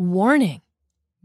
[0.00, 0.62] Warning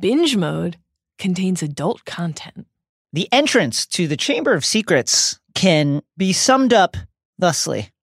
[0.02, 0.76] Binge mode
[1.18, 2.68] contains adult content.
[3.14, 6.98] The entrance to the Chamber of Secrets can be summed up
[7.40, 7.94] thusly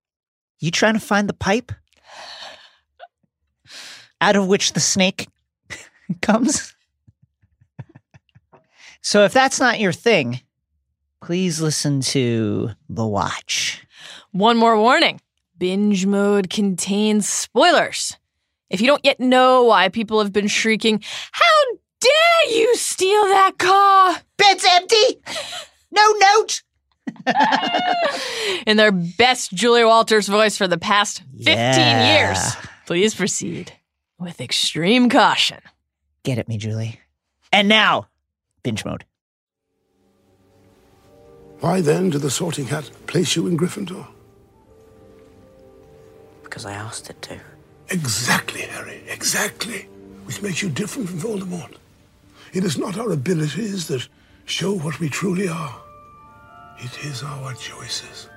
[0.61, 1.73] You trying to find the pipe
[4.23, 5.29] out of which the snake
[6.23, 6.75] comes?
[9.03, 10.41] so, if that's not your thing,
[11.23, 13.85] please listen to The Watch.
[14.31, 15.21] One more warning
[15.59, 18.17] binge mode contains spoilers.
[18.73, 21.45] If you don't yet know why people have been shrieking, How
[22.01, 24.17] dare you steal that car?
[24.39, 25.21] Bed's empty!
[25.93, 26.63] No note!
[28.67, 32.17] In their best Julie Walters voice for the past 15 Yeah.
[32.29, 32.57] years.
[32.87, 33.73] Please proceed
[34.19, 35.59] with extreme caution.
[36.25, 36.99] Get at me, Julie.
[37.53, 38.09] And now,
[38.63, 39.05] binge mode.
[41.61, 44.07] Why then did the sorting hat place you in Gryffindor?
[46.43, 47.39] Because I asked it to.
[47.93, 49.87] Exactly, Harry, exactly.
[50.25, 51.75] Which makes you different from Voldemort.
[52.55, 54.09] It is not our abilities that
[54.47, 55.79] show what we truly are.
[56.79, 58.29] It is our choices.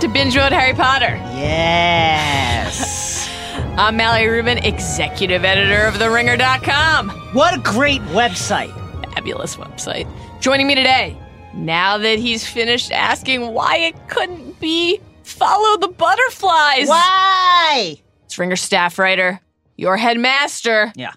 [0.00, 1.14] To Binge Mode Harry Potter.
[1.36, 3.28] Yes!
[3.76, 7.10] I'm Mallory Rubin, executive editor of TheRinger.com.
[7.34, 8.72] what a great website!
[9.14, 10.08] Fabulous website.
[10.40, 11.16] Joining me today,
[11.54, 16.88] now that he's finished asking why it couldn't be Follow the Butterflies.
[16.88, 17.96] Why?
[18.24, 19.40] It's Ringer staff writer,
[19.76, 21.12] your headmaster, Yeah.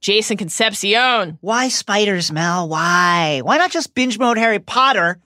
[0.00, 1.38] Jason Concepcion.
[1.40, 2.68] Why spiders, Mal?
[2.68, 3.40] Why?
[3.44, 5.18] Why not just binge mode Harry Potter?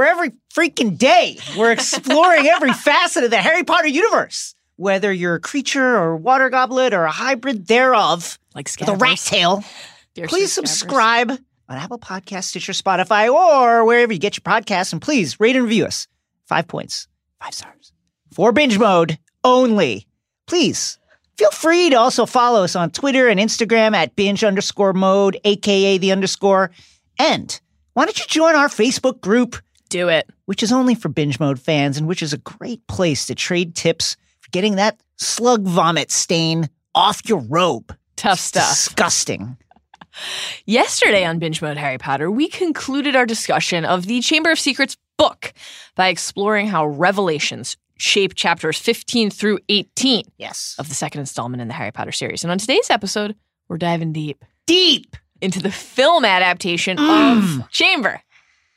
[0.00, 4.54] Where every freaking day we're exploring every facet of the Harry Potter universe.
[4.76, 9.18] Whether you're a creature or a water goblet or a hybrid thereof, Like a rat
[9.18, 9.62] tail,
[10.14, 10.54] Dear please Scabbers.
[10.54, 14.94] subscribe on Apple Podcasts, Stitcher, Spotify, or wherever you get your podcasts.
[14.94, 16.06] And please rate and review us.
[16.46, 17.06] Five points,
[17.38, 17.92] five stars.
[18.32, 20.06] For binge mode only.
[20.46, 20.98] Please
[21.36, 25.98] feel free to also follow us on Twitter and Instagram at binge underscore mode, aka
[25.98, 26.70] the underscore.
[27.18, 27.60] And
[27.92, 29.56] why don't you join our Facebook group,
[29.90, 30.28] Do it.
[30.46, 33.74] which is only for binge mode fans and which is a great place to trade
[33.74, 37.94] tips for getting that slug vomit stain off your robe.
[38.16, 38.70] Tough stuff.
[38.70, 39.56] Disgusting.
[40.66, 44.96] Yesterday on Binge Mode Harry Potter, we concluded our discussion of the Chamber of Secrets
[45.18, 45.52] book
[45.94, 50.74] by exploring how revelations shape chapters 15 through 18 Yes.
[50.78, 52.42] of the second installment in the Harry Potter series.
[52.44, 53.36] And on today's episode,
[53.68, 55.16] we're diving deep Deep.
[55.40, 57.60] into the film adaptation Mm.
[57.60, 58.20] of Chamber.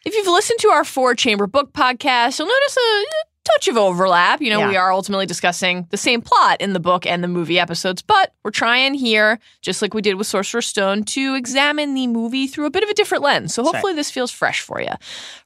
[0.06, 3.04] If you've listened to our four Chamber book podcast, you'll notice a
[3.46, 4.42] touch of overlap.
[4.42, 4.68] You know, Yeah.
[4.70, 8.34] we are ultimately discussing the same plot in the book and the movie episodes, but
[8.44, 12.66] we're trying here, just like we did with Sorcerer's Stone, to examine the movie through
[12.66, 13.54] a bit of a different lens.
[13.54, 14.90] So hopefully this feels fresh for you.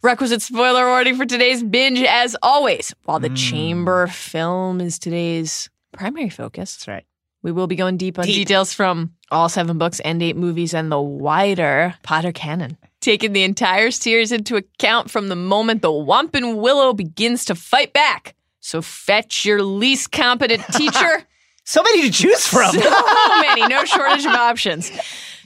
[0.02, 2.94] Requisite spoiler warning for today's binge, as always.
[3.06, 3.38] While the Mm.
[3.38, 7.06] Chamber film is today's primary focus, That's right.
[7.44, 8.36] we will be going deep on Deep.
[8.36, 12.78] details from all seven books and eight movies and the wider Potter canon.
[13.00, 17.94] Taking the entire series into account from the moment the Whomping Willow begins to fight
[17.94, 18.36] back.
[18.60, 21.24] So fetch your least competent teacher.
[21.64, 22.72] So many to choose from.
[22.72, 24.92] so many, no shortage of options.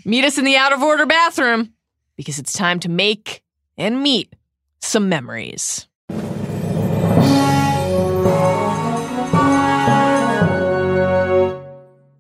[0.06, 1.74] Meet us in the out of order bathroom
[2.16, 3.44] because it's time to make
[3.78, 4.34] and meet
[4.80, 5.88] some memories.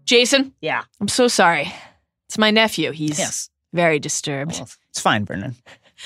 [0.05, 0.83] Jason, yeah.
[0.99, 1.71] I'm so sorry.
[2.27, 2.91] It's my nephew.
[2.91, 3.49] He's Yes.
[3.71, 4.61] very disturbed.
[4.91, 5.55] It's fine, Brennan.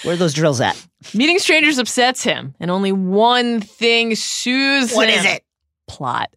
[0.03, 0.81] Where are those drills at?
[1.13, 5.19] Meeting strangers upsets him, and only one thing soothes What him.
[5.19, 5.43] is it?
[5.87, 6.29] Plot.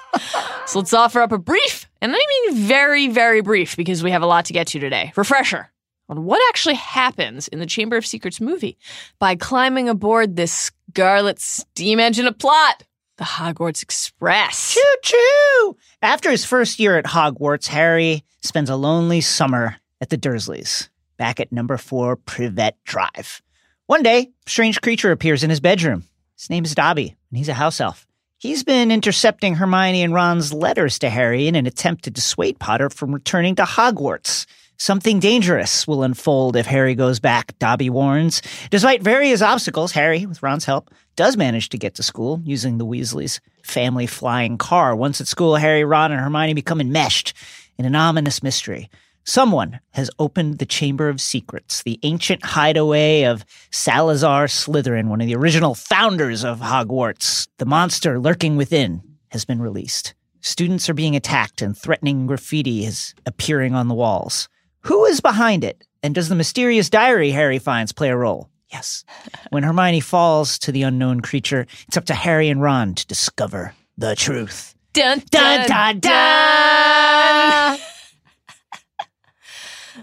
[0.66, 4.22] so let's offer up a brief, and I mean very, very brief, because we have
[4.22, 5.12] a lot to get to today.
[5.16, 5.70] Refresher
[6.08, 8.76] on what actually happens in the Chamber of Secrets movie
[9.18, 10.52] by climbing aboard this
[10.90, 12.84] scarlet steam engine of plot,
[13.16, 14.74] the Hogwarts Express.
[14.74, 15.76] Choo choo!
[16.02, 20.88] After his first year at Hogwarts, Harry spends a lonely summer at the Dursleys,
[21.22, 23.42] back at number four Privet Drive.
[23.86, 26.02] One day, a strange creature appears in his bedroom.
[26.36, 28.08] His name is Dobby, and he's a house elf.
[28.38, 32.90] He's been intercepting Hermione and Ron's letters to Harry in an attempt to dissuade Potter
[32.90, 34.46] from returning to Hogwarts.
[34.78, 38.42] Something dangerous will unfold if Harry goes back, Dobby warns.
[38.70, 42.86] Despite various obstacles, Harry, with Ron's help, does manage to get to school using the
[42.86, 44.96] Weasleys' family flying car.
[44.96, 47.32] Once at school, Harry, Ron, and Hermione become enmeshed
[47.78, 48.90] in an ominous mystery.
[49.24, 55.26] Someone has opened the Chamber of Secrets, the ancient hideaway of Salazar Slytherin, one of
[55.28, 57.46] the original founders of Hogwarts.
[57.58, 60.14] The monster lurking within has been released.
[60.40, 64.48] Students are being attacked and threatening graffiti is appearing on the walls.
[64.80, 65.86] Who is behind it?
[66.02, 68.48] And does the mysterious diary Harry finds play a role?
[68.72, 69.04] Yes.
[69.50, 73.74] When Hermione falls to the unknown creature, it's up to Harry and Ron to discover
[73.96, 74.74] the truth.
[74.94, 77.11] Dun, Dun dun dun!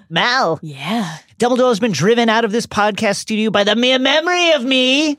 [0.10, 1.18] Mal, Yeah.
[1.38, 5.18] Dumbledore has been driven out of this podcast studio by the mere memory of me.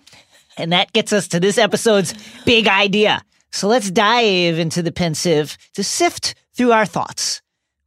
[0.57, 2.13] And that gets us to this episode's
[2.45, 3.23] big idea.
[3.53, 7.41] So let's dive into the Pensieve to sift through our thoughts.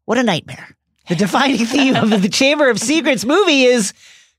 [0.05, 0.75] What a nightmare.
[1.09, 3.93] The defining theme of the Chamber of Secrets movie is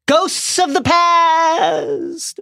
[0.06, 2.40] ghosts of the past.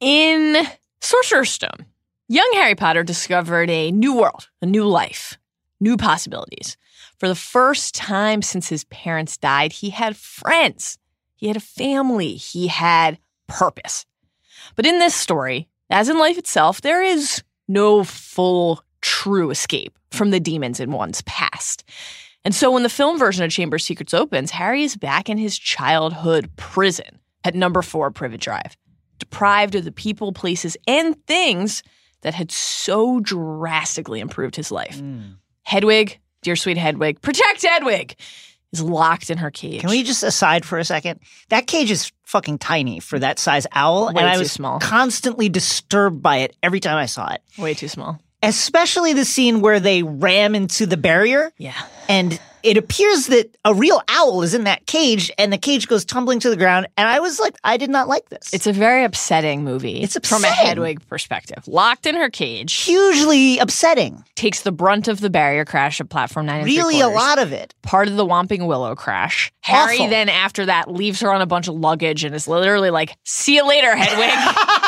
[0.00, 0.56] In
[1.00, 1.86] Sorcerer's Stone,
[2.28, 5.38] young Harry Potter discovered a new world, a new life,
[5.80, 6.76] new possibilities.
[7.18, 10.98] For the first time since his parents died, he had friends,
[11.36, 14.04] he had a family, he had purpose.
[14.76, 20.30] But in this story, as in life itself, there is no full, true escape from
[20.30, 21.84] the demons in one's past.
[22.44, 25.38] And so when the film version of Chamber of Secrets opens, Harry is back in
[25.38, 28.76] his childhood prison at number four Privet Drive
[29.18, 31.82] deprived of the people, places, and things
[32.22, 34.98] that had so drastically improved his life.
[34.98, 35.20] Hmm.
[35.62, 38.14] Hedwig, dear sweet Hedwig, protect Hedwig,
[38.72, 39.80] is locked in her cage.
[39.80, 41.20] Can we just aside for a second?
[41.48, 44.78] That cage is fucking tiny for that size owl, Way and I was small.
[44.80, 47.42] constantly disturbed by it every time I saw it.
[47.58, 48.18] Way too small.
[48.42, 51.74] Especially the scene where they ram into the barrier, Yeah.
[52.08, 56.04] and it appears that a real owl is in that cage, and the cage goes
[56.04, 56.86] tumbling to the ground.
[56.96, 58.52] And I was like, I did not like this.
[58.52, 60.00] It's a very upsetting movie.
[60.02, 60.42] It's upsetting.
[60.44, 60.54] from a.
[60.54, 61.66] Hedwig perspective.
[61.66, 64.22] Locked in her cage, hugely upsetting.
[64.34, 66.58] takes the brunt of the barrier crash of platform nine.
[66.60, 67.74] and Really, a lot of it.
[67.82, 69.52] part of the Whomping Willow crash.
[69.60, 73.16] Harry then, after that, leaves her on a bunch of luggage and is literally like,
[73.24, 74.30] "See you later, Hedwig."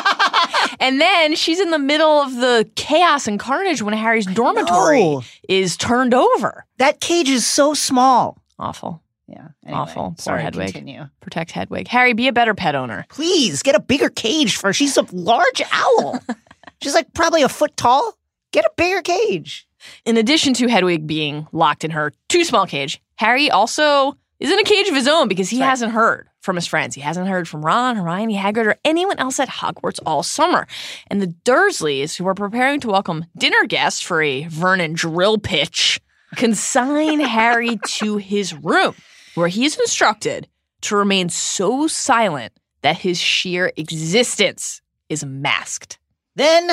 [0.80, 5.18] and then she's in the middle of the chaos and carnage when Harry's dormitory
[5.48, 6.64] is turned over.
[6.78, 8.38] That cage is so small.
[8.58, 9.02] Awful.
[9.26, 9.48] Yeah.
[9.68, 10.02] Awful.
[10.02, 10.72] Poor Sorry, Hedwig.
[10.72, 11.08] Continue.
[11.20, 11.88] Protect Hedwig.
[11.88, 13.06] Harry, be a better pet owner.
[13.08, 14.68] Please get a bigger cage for.
[14.68, 14.72] her.
[14.72, 16.20] She's a large owl.
[16.82, 18.16] She's like probably a foot tall.
[18.52, 19.68] Get a bigger cage.
[20.04, 24.58] In addition to Hedwig being locked in her too small cage, Harry also is in
[24.58, 25.68] a cage of his own because he right.
[25.68, 26.94] hasn't heard from his friends.
[26.94, 30.66] He hasn't heard from Ron, Hermione, Hagrid, or anyone else at Hogwarts all summer.
[31.08, 36.00] And the Dursleys, who are preparing to welcome dinner guests for a Vernon drill pitch,
[36.36, 38.94] consign Harry to his room,
[39.34, 40.48] where he is instructed
[40.82, 45.98] to remain so silent that his sheer existence is masked.
[46.36, 46.70] Then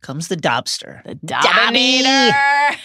[0.00, 1.02] comes the Dobster.
[1.04, 1.46] The Dobby!
[2.02, 2.78] Dominator!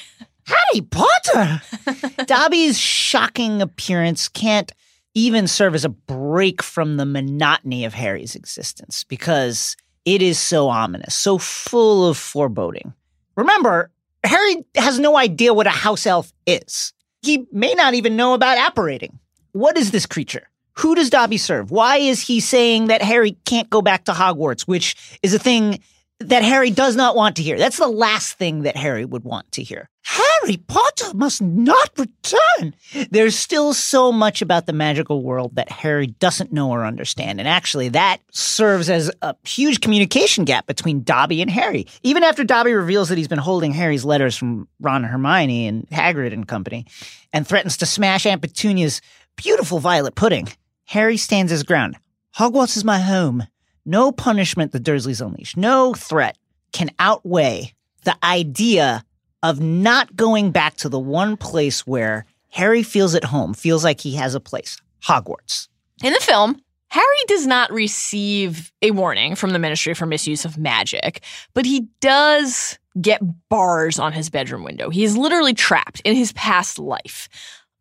[0.48, 1.62] Harry Potter!
[2.25, 4.71] Dobby's shocking appearance can't
[5.15, 10.69] even serve as a break from the monotony of Harry's existence because it is so
[10.69, 12.93] ominous, so full of foreboding.
[13.36, 13.89] Remember,
[14.24, 16.93] Harry has no idea what a house elf is.
[17.22, 19.17] He may not even know about apparating.
[19.53, 20.50] What is this creature?
[20.79, 21.72] Who does Dobby serve?
[21.72, 25.79] Why is he saying that Harry can't go back to Hogwarts, which is a thing
[26.19, 27.57] that Harry does not want to hear?
[27.57, 29.89] That's the last thing that Harry would want to hear.
[30.03, 32.75] Harry Potter must not return.
[33.10, 37.39] There's still so much about the magical world that Harry doesn't know or understand.
[37.39, 41.88] And actually, that serves as a huge communication gap between Dobby and Harry.
[42.03, 45.89] Even after Dobby reveals that he's been holding Harry's letters from Ron and Hermione and
[45.89, 46.86] Hagrid and company
[47.34, 49.01] and threatens to smash Aunt Petunia's
[49.36, 50.48] beautiful violet pudding,
[50.86, 51.98] Harry stands his ground.
[52.38, 53.48] Hogwarts is my home.
[53.86, 56.38] No punishment the Dursleys unleash, no threat
[56.72, 57.74] can outweigh
[58.04, 59.06] the idea
[59.44, 64.00] of not going back to the one place where Harry feels at home, feels like
[64.00, 65.68] he has a place Hogwarts.
[66.04, 70.58] In the film, Harry does not receive a warning from the Ministry for misuse of
[70.58, 71.22] magic,
[71.54, 74.89] but he does get bars on his bedroom window.
[74.89, 77.27] He is literally trapped in his past life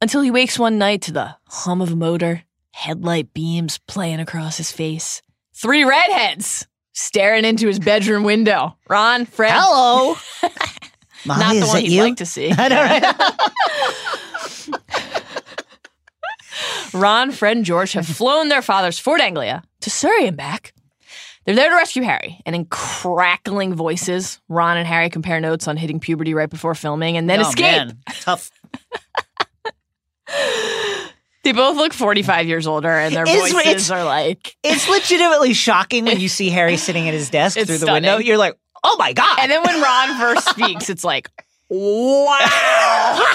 [0.00, 2.42] until he wakes one night to the hum of a motor,
[2.72, 5.22] headlight beams playing across his face.
[5.54, 8.76] Three redheads staring into his bedroom window.
[8.88, 9.52] Ron, Fred.
[9.54, 10.16] Hello.
[11.26, 12.02] Molly, Not the one he'd you?
[12.02, 12.52] like to see.
[12.58, 14.80] I know, right?
[16.92, 20.72] Ron, Fred, and George have flown their father's Ford Anglia to Surrey and back.
[21.44, 25.76] They're there to rescue Harry, and in crackling voices, Ron and Harry compare notes on
[25.76, 27.64] hitting puberty right before filming and then Oh, escape.
[27.88, 27.98] man.
[28.20, 28.50] Tough.
[31.44, 34.56] They both look 45 years older, and their It's- voices it's- are like.
[34.64, 37.94] It's legitimately shocking when you see Harry sitting at his desk through the stunning.
[38.10, 38.18] window.
[38.18, 39.38] You're like, oh my God.
[39.40, 41.30] And then when Ron first speaks, it's like,
[41.70, 42.36] wow.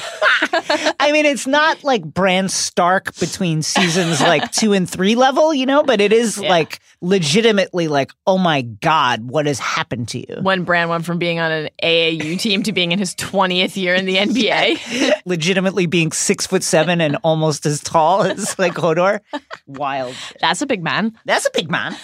[0.99, 5.65] I mean, it's not like Bran Stark between seasons like two and three level, you
[5.65, 6.49] know, but it is Yeah.
[6.49, 10.41] like legitimately like, oh my God, what has happened to you?
[10.41, 13.95] when Bran went from being on an AAU team to being in his 20th year
[13.95, 15.11] in the NBA.
[15.25, 19.19] legitimately being six foot seven and almost as tall as like Hodor.
[19.67, 20.15] Wild.
[20.41, 21.17] That's a big man.
[21.25, 21.95] That's a big man.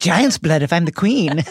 [0.00, 1.44] Giant's blood if I'm the queen.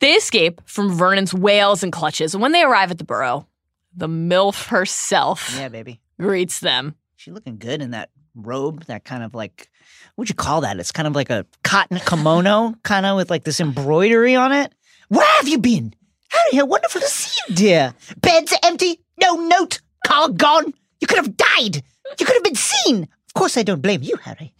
[0.00, 3.46] They escape from Vernon's wails and clutches, and when they arrive at the burrow,
[3.94, 6.00] the MILF herself Yeah, baby.
[6.18, 6.94] greets them.
[7.16, 9.68] She looking good in that robe, that kind of like
[10.14, 10.78] what'd you call that?
[10.78, 14.72] It's kind of like a cotton kimono, kind of with like this embroidery on it.
[15.08, 15.94] Where have you been?
[16.30, 17.94] Harry, how wonderful to see you, dear.
[18.20, 20.72] Bed's are empty, no note, car gone.
[21.00, 21.82] You could have died.
[22.18, 23.02] You could have been seen.
[23.26, 24.52] Of course, I don't blame you, Harry.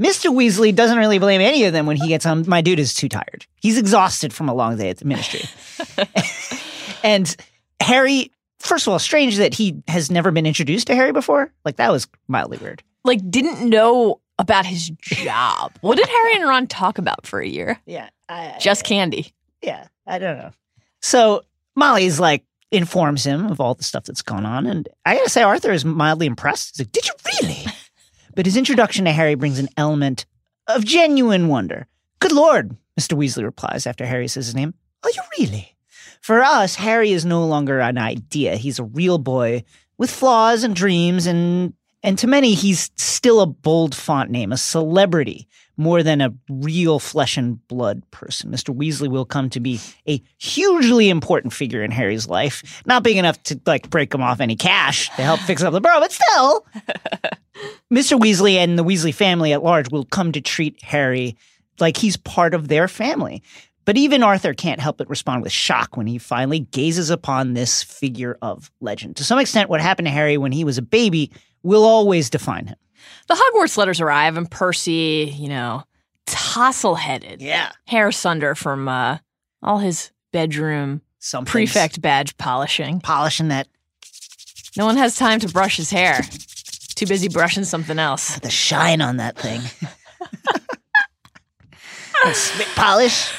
[0.00, 0.34] Mr.
[0.34, 2.44] Weasley doesn't really blame any of them when he gets home.
[2.46, 3.46] My dude is too tired.
[3.60, 5.42] He's exhausted from a long day at the ministry.
[7.04, 7.36] and
[7.80, 11.52] Harry, first of all, strange that he has never been introduced to Harry before.
[11.64, 12.82] Like that was mildly weird.
[13.04, 15.72] Like, didn't know about his job.
[15.82, 17.78] what did Harry and Ron talk about for a year?
[17.84, 19.32] Yeah, I, Just candy.
[19.62, 20.50] yeah, I don't know.
[21.02, 21.42] So
[21.76, 25.42] Molly's like informs him of all the stuff that's gone on, and I gotta say,
[25.42, 26.76] Arthur is mildly impressed.
[26.76, 27.64] He's like, "Did you really?"
[28.34, 30.26] But his introduction to Harry brings an element
[30.66, 31.86] of genuine wonder.
[32.20, 34.74] Good lord, Mister Weasley replies after Harry says his name.
[35.02, 35.76] Are you really?
[36.20, 38.56] For us, Harry is no longer an idea.
[38.56, 39.64] He's a real boy
[39.96, 44.56] with flaws and dreams, and and to many, he's still a bold font name, a
[44.56, 48.50] celebrity more than a real flesh and blood person.
[48.50, 48.74] Mr.
[48.76, 53.42] Weasley will come to be a hugely important figure in Harry's life, not big enough
[53.44, 56.66] to like break him off any cash to help fix up the burrow, but still.
[57.92, 58.20] Mr.
[58.20, 61.36] Weasley and the Weasley family at large will come to treat Harry
[61.78, 63.42] like he's part of their family.
[63.90, 67.82] But even Arthur can't help but respond with shock when he finally gazes upon this
[67.82, 69.16] figure of legend.
[69.16, 71.32] To some extent, what happened to Harry when he was a baby
[71.64, 72.76] will always define him.
[73.26, 75.82] The Hogwarts letters arrive, and Percy, you know,
[76.24, 77.72] tousle headed, Yeah.
[77.88, 79.18] hair sunder from uh,
[79.60, 83.00] all his bedroom Some prefect badge polishing.
[83.00, 83.66] polishing that
[84.76, 86.20] No one has time to brush his hair.
[86.94, 88.38] Too busy brushing something else.
[88.38, 89.62] the shine on that thing.
[92.34, 93.32] Spit polish.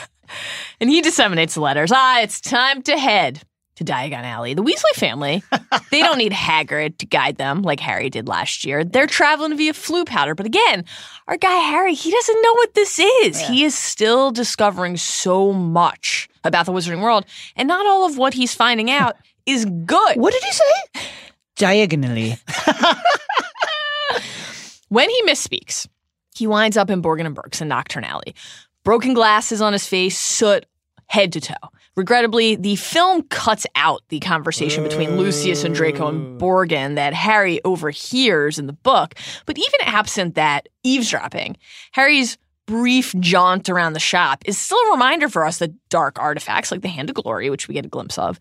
[0.82, 1.92] And he disseminates the letters.
[1.94, 3.42] Ah, it's time to head
[3.76, 4.54] to Diagon Alley.
[4.54, 5.44] The Weasley family,
[5.92, 8.84] they don't need Hagrid to guide them like Harry did last year.
[8.84, 10.36] They're traveling via Floo powder.
[10.36, 10.84] But again,
[11.28, 13.40] our guy Harry, he doesn't know what this is.
[13.40, 18.34] He is still discovering so much about the wizarding world, and not all of what
[18.34, 20.18] he's finding out is good.
[20.18, 21.10] What did he say?
[21.56, 22.38] Diagonally.
[24.92, 25.88] When he misspeaks,
[26.36, 28.36] he winds up in Borgin and Burke's in Knockturn Alley.
[28.84, 30.66] Broken glasses on his face, soot
[31.12, 31.54] head to toe.
[31.98, 37.60] Regrettably, the film cuts out the conversation between Lucius and Draco and Borgin that Harry
[37.66, 39.16] overhears in the book.
[39.46, 41.58] But even absent that eavesdropping,
[41.92, 42.38] Harry's
[42.72, 46.80] brief jaunt around the shop is still a reminder for us that dark artifacts like
[46.80, 48.40] the Hand of Glory, which we get a glimpse of,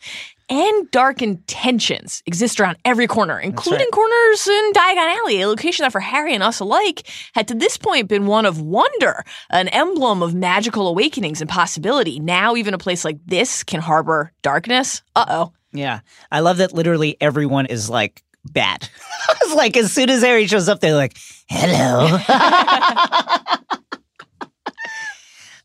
[0.49, 5.91] and dark intentions exist around every corner, including corners in Diagon Alley, a location that
[5.91, 10.23] for Harry and us alike had to this point been one of wonder, an emblem
[10.23, 12.21] of magical awakenings and possibility.
[12.21, 15.03] Now, even a place like this can harbor darkness.
[15.17, 15.53] Uh oh.
[15.73, 16.01] Yeah.
[16.31, 18.89] I love that literally everyone is like bad.
[19.43, 21.17] it's like as soon as Harry shows up, they're like,
[21.49, 22.17] hello.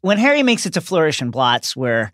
[0.06, 2.12] when Harry makes it to Flourish and Blotts, where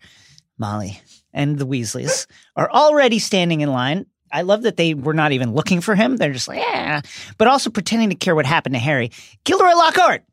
[0.56, 1.02] Molly
[1.34, 5.52] and the Weasleys are already standing in line, I love that they were not even
[5.52, 6.16] looking for him.
[6.16, 7.02] They're just like, yeah,
[7.36, 9.10] but also pretending to care what happened to Harry.
[9.44, 10.24] Gilderoy Lockhart,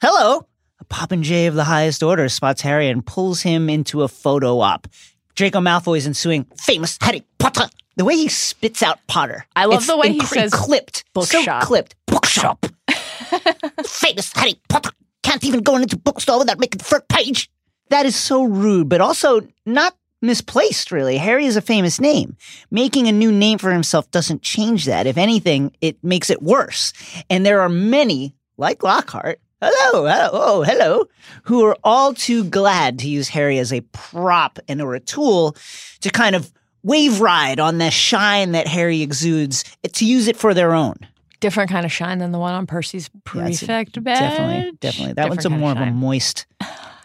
[0.00, 0.46] hello.
[0.78, 4.86] A popinjay of the highest order spots Harry and pulls him into a photo op.
[5.34, 7.68] Draco Malfoy's ensuing famous Harry Potter.
[7.96, 9.44] The way he spits out Potter.
[9.56, 10.98] I love the way he says clipped.
[10.98, 11.64] So bookshop.
[11.64, 11.96] clipped.
[12.06, 12.64] Bookshop.
[13.84, 14.92] famous Harry Potter.
[15.22, 17.50] Can't even go into bookstore without making the front page.
[17.90, 21.16] That is so rude, but also not misplaced, really.
[21.16, 22.36] Harry is a famous name.
[22.70, 25.06] Making a new name for himself doesn't change that.
[25.06, 26.92] If anything, it makes it worse.
[27.30, 31.04] And there are many, like Lockhart, hello, hello, oh, hello,
[31.44, 35.56] who are all too glad to use Harry as a prop and or a tool
[36.00, 40.54] to kind of wave ride on the shine that Harry exudes, to use it for
[40.54, 40.96] their own.
[41.40, 44.18] Different kind of shine than the one on Percy's Yeah, it's a- prefect badge.
[44.18, 45.12] Definitely, definitely.
[45.14, 46.46] That one's a more kind of a moist,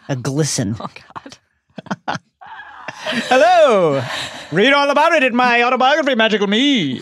[0.08, 0.76] a glisten.
[0.80, 0.88] Oh
[2.06, 2.18] God.
[2.86, 4.02] Hello.
[4.52, 7.00] Read all about it in my autobiography, Magical Me.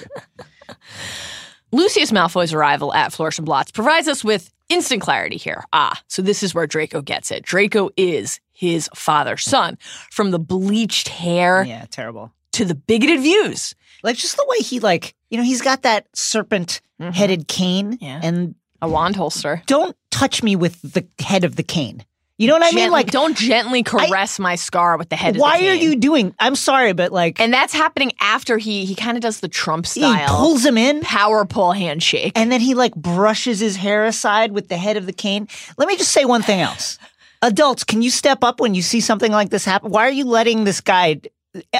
[1.70, 5.64] Lucius Malfoy's arrival at Flourish and Blotts provides us with instant clarity here.
[5.72, 7.44] Ah, so this is where Draco gets it.
[7.44, 9.78] Draco is his father's son.
[10.10, 12.32] From the bleached hair Yeah, terrible.
[12.52, 13.74] to the bigoted views.
[14.02, 17.46] Like just the way he like, you know, he's got that serpent-headed mm-hmm.
[17.46, 18.20] cane, Yeah.
[18.22, 19.62] and A wand holster.
[19.66, 22.04] don't touch me with the head of the cane.
[22.38, 22.90] You know what I mean?
[22.90, 25.36] Like, don't gently caress my scar with the head.
[25.36, 25.78] why of the serpent.
[25.80, 26.34] Why are you doing?
[26.40, 29.86] I'm sorry, but like, And that's happening after he he kind of does the Trump
[29.86, 31.02] he style pulls him in.
[31.02, 32.32] power pull handshake.
[32.34, 35.46] and then he like brushes his hair aside with the head of the cane.
[35.78, 36.98] Let me just say one thing else.
[37.42, 39.90] Adults, can you step up when you see something like this happen?
[39.92, 41.20] Why are you letting this guy?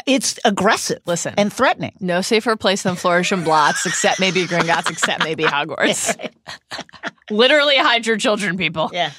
[0.07, 1.01] It's aggressive.
[1.07, 1.35] Listen.
[1.39, 1.95] and threatening.
[2.01, 6.15] no safer place than Flourish and Blotts, except maybe Gringotts, except maybe Hogwarts.
[7.31, 8.91] Literally hide your children, people.
[8.93, 9.13] Yeah.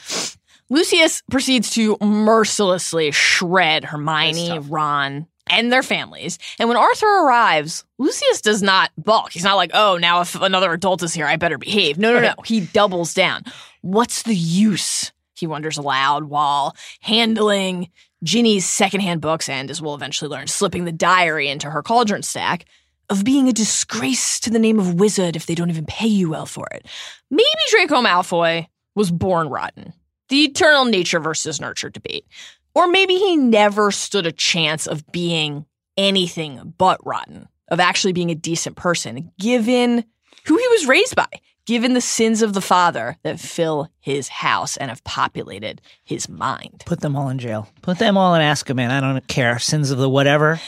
[0.70, 6.40] Lucius proceeds to mercilessly shred Hermione, Ron, and their families.
[6.60, 9.32] And when Arthur arrives, Lucius does not balk.
[9.32, 11.98] He's not like, oh, now if another adult is here, I better behave.
[11.98, 12.36] No, no, no.
[12.46, 13.44] He doubles down.
[13.82, 15.12] What's the use?
[15.36, 17.90] He wonders aloud while handling
[18.24, 22.66] Ginny's secondhand books and, as we'll eventually learn, slipping the diary into her cauldron stack
[23.10, 26.30] of being a disgrace to the name of wizard if they don't even pay you
[26.30, 26.88] well for it.
[27.30, 29.94] Maybe Draco Malfoy was born rotten.
[30.30, 32.26] The eternal nature versus nurture debate.
[32.74, 35.66] Or maybe he never stood a chance of being
[35.98, 40.04] anything but rotten, of actually being a decent person, given
[40.46, 41.28] who he was raised by,
[41.66, 46.84] given the sins of the father that fill his house and have populated his mind.
[46.86, 47.68] Put them all in jail.
[47.82, 48.90] Put them all in Azkaban.
[48.90, 49.60] I don't care.
[49.60, 50.60] Sins of the whatever.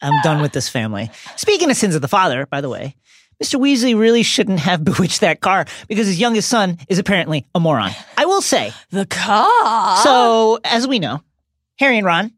[0.00, 1.10] I'm done with this family.
[1.36, 2.94] Speaking of sins of the father, by the way,
[3.42, 3.60] Mr.
[3.60, 7.92] Weasley really shouldn't have bewitched that car because his youngest son is apparently a moron.
[8.16, 8.72] I will say.
[8.90, 9.96] The car.
[9.98, 11.22] So, as we know,
[11.78, 12.32] Harry and Ron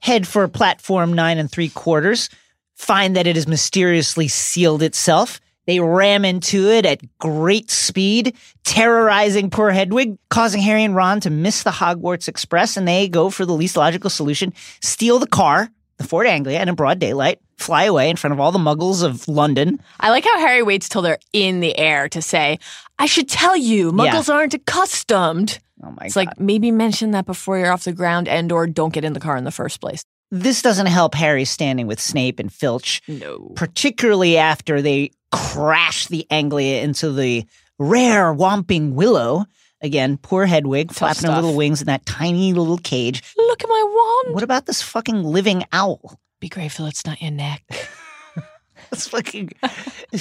[0.00, 2.28] head for platform nine and three quarters,
[2.74, 5.40] find that it has mysteriously sealed itself.
[5.66, 11.30] They ram into it at great speed, terrorizing poor Hedwig, causing Harry and Ron to
[11.30, 15.68] miss the Hogwarts Express, and they go for the least logical solution steal the car,
[15.96, 19.02] the Ford Anglia, and in broad daylight, fly away in front of all the muggles
[19.02, 19.80] of London.
[19.98, 22.58] I like how Harry waits till they're in the air to say,
[22.98, 25.58] I should tell you, muggles aren't accustomed.
[25.82, 26.26] Oh my It's God.
[26.26, 29.20] like maybe mention that before you're off the ground and or don't get in the
[29.20, 30.04] car in the first place.
[30.30, 33.00] this doesn't help Harry standing with Snape and Filch.
[33.08, 33.52] No.
[33.56, 37.44] particularly after they crash the Anglia into the
[37.78, 39.46] rare Whomping Willow.
[39.82, 43.22] Again, poor Hedwig flapping her little wings in that tiny little cage.
[43.36, 43.84] Look at my
[44.24, 44.34] wand.
[44.34, 46.18] What about this fucking living owl?
[46.40, 47.62] Be grateful it's not your neck.
[48.90, 49.50] That's fucking.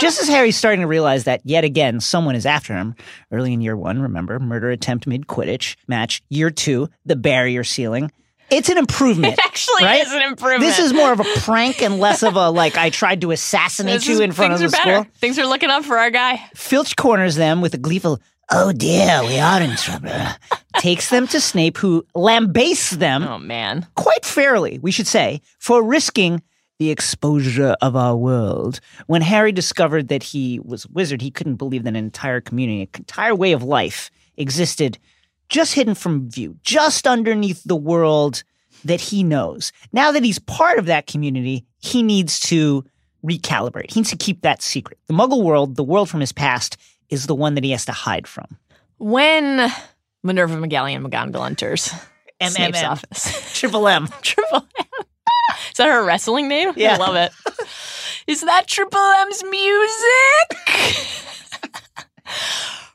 [0.00, 2.94] Just as Harry's starting to realize that yet again someone is after him,
[3.32, 6.22] early in year one, remember, murder attempt mid Quidditch match.
[6.28, 8.10] Year two, the barrier sealing.
[8.50, 9.34] It's an improvement.
[9.38, 10.02] It actually Right?
[10.06, 10.60] is an improvement.
[10.62, 14.06] This is more of a prank and less of a like I tried to assassinate
[14.06, 14.92] you in front of the better.
[15.02, 15.06] school.
[15.18, 16.40] Things are looking up for our guy.
[16.54, 20.10] Filch corners them with a gleeful, oh dear, we are in trouble.
[20.78, 23.86] Takes them to Snape, who lambastes them Oh man.
[23.96, 26.42] quite fairly, we should say, for risking
[26.78, 28.80] the exposure of our world.
[29.06, 32.82] When Harry discovered that he was a wizard, he couldn't believe that an entire community,
[32.82, 34.98] an entire way of life existed
[35.48, 38.42] just hidden from view, just underneath the world
[38.84, 39.72] that he knows.
[39.92, 42.84] Now that he's part of that community, he needs to
[43.24, 43.90] recalibrate.
[43.92, 44.98] He needs to keep that secret.
[45.06, 46.76] The muggle world, the world from his past,
[47.08, 48.58] is the one that he has to hide from.
[48.98, 49.70] When
[50.22, 51.92] Minerva McGallion McGonagall enters
[52.42, 52.90] Snape's MMM.
[52.90, 53.52] office.
[53.58, 54.08] Triple M.
[54.22, 54.86] Triple M.
[55.70, 56.72] Is that her wrestling name?
[56.76, 56.94] Yeah.
[56.94, 57.32] I love it.
[58.26, 60.58] Is that Triple M's music?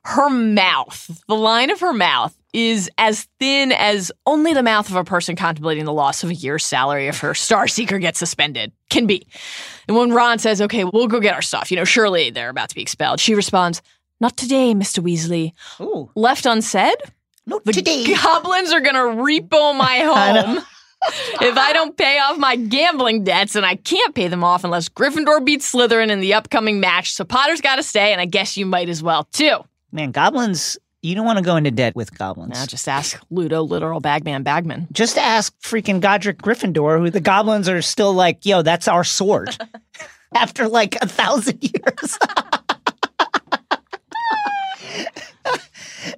[0.04, 4.96] her mouth, the line of her mouth is as thin as only the mouth of
[4.96, 8.72] a person contemplating the loss of a year's salary if her star seeker gets suspended
[8.90, 9.28] can be.
[9.88, 12.70] And when Ron says, okay, we'll go get our stuff, you know, surely they're about
[12.70, 13.82] to be expelled, she responds,
[14.20, 15.04] not today, Mr.
[15.04, 15.54] Weasley.
[15.80, 16.96] Ooh, Left unsaid,
[17.46, 18.14] no, the today.
[18.16, 20.58] goblins are going to repo my home.
[21.42, 24.90] if I don't pay off my gambling debts, and I can't pay them off unless
[24.90, 28.58] Gryffindor beats Slytherin in the upcoming match, so Potter's got to stay, and I guess
[28.58, 29.60] you might as well too.
[29.94, 32.54] Man, goblins, you don't want to go into debt with goblins.
[32.54, 34.88] Now just ask Ludo, literal bagman, bagman.
[34.92, 39.56] Just ask freaking Godric Gryffindor, who the goblins are still like, yo, that's our sword.
[40.36, 42.20] After like a thousand years.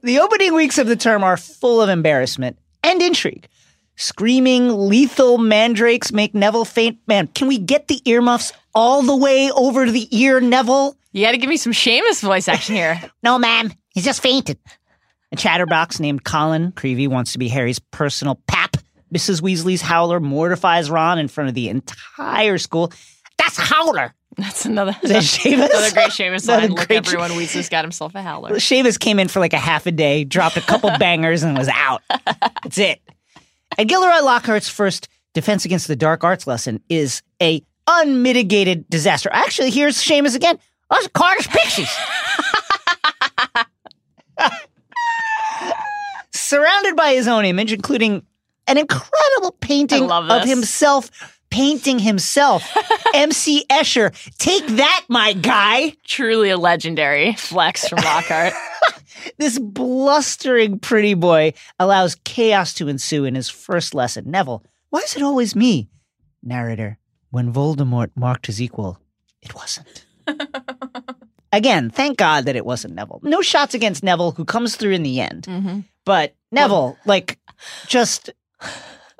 [0.02, 3.48] the opening weeks of the term are full of embarrassment and intrigue.
[3.96, 6.98] Screaming lethal mandrakes make Neville faint.
[7.08, 10.98] Man, can we get the earmuffs all the way over to the ear, Neville?
[11.12, 13.00] You got to give me some Seamus voice action here.
[13.22, 13.72] No, ma'am.
[13.94, 14.58] He's just fainted.
[15.32, 18.78] A chatterbox named Colin Creevey wants to be Harry's personal pap.
[19.14, 19.42] Mrs.
[19.42, 22.92] Weasley's howler mortifies Ron in front of the entire school.
[23.38, 24.14] That's a howler.
[24.38, 25.54] That's another, Is that Seamus?
[25.66, 26.70] another great Seamus Another line.
[26.72, 28.52] Look, great everyone, Weasley's got himself a howler.
[28.52, 31.68] Seamus came in for like a half a day, dropped a couple bangers, and was
[31.68, 32.02] out.
[32.64, 33.02] That's it.
[33.78, 39.30] And Gilderoy Lockhart's first defense against the dark arts lesson is a unmitigated disaster.
[39.34, 40.58] Actually, here's Seamus again.
[40.90, 41.90] Are Carter's Pixies.
[46.52, 48.26] Surrounded by his own image, including
[48.68, 51.10] an incredible painting of himself
[51.50, 52.70] painting himself.
[53.16, 55.96] MC Escher, take that, my guy.
[56.04, 58.54] Truly a legendary flex from Lockhart.
[59.38, 64.30] This blustering pretty boy allows chaos to ensue in his first lesson.
[64.30, 65.90] Neville, why is it always me?
[66.44, 66.98] Narrator,
[67.30, 69.00] when Voldemort marked his equal,
[69.42, 70.06] it wasn't.
[71.54, 73.20] Again, thank God that it wasn't Neville.
[73.24, 75.44] No shots against Neville, who comes through in the end.
[75.44, 75.84] Mhm.
[76.06, 77.40] But Neville, like,
[77.88, 78.32] just,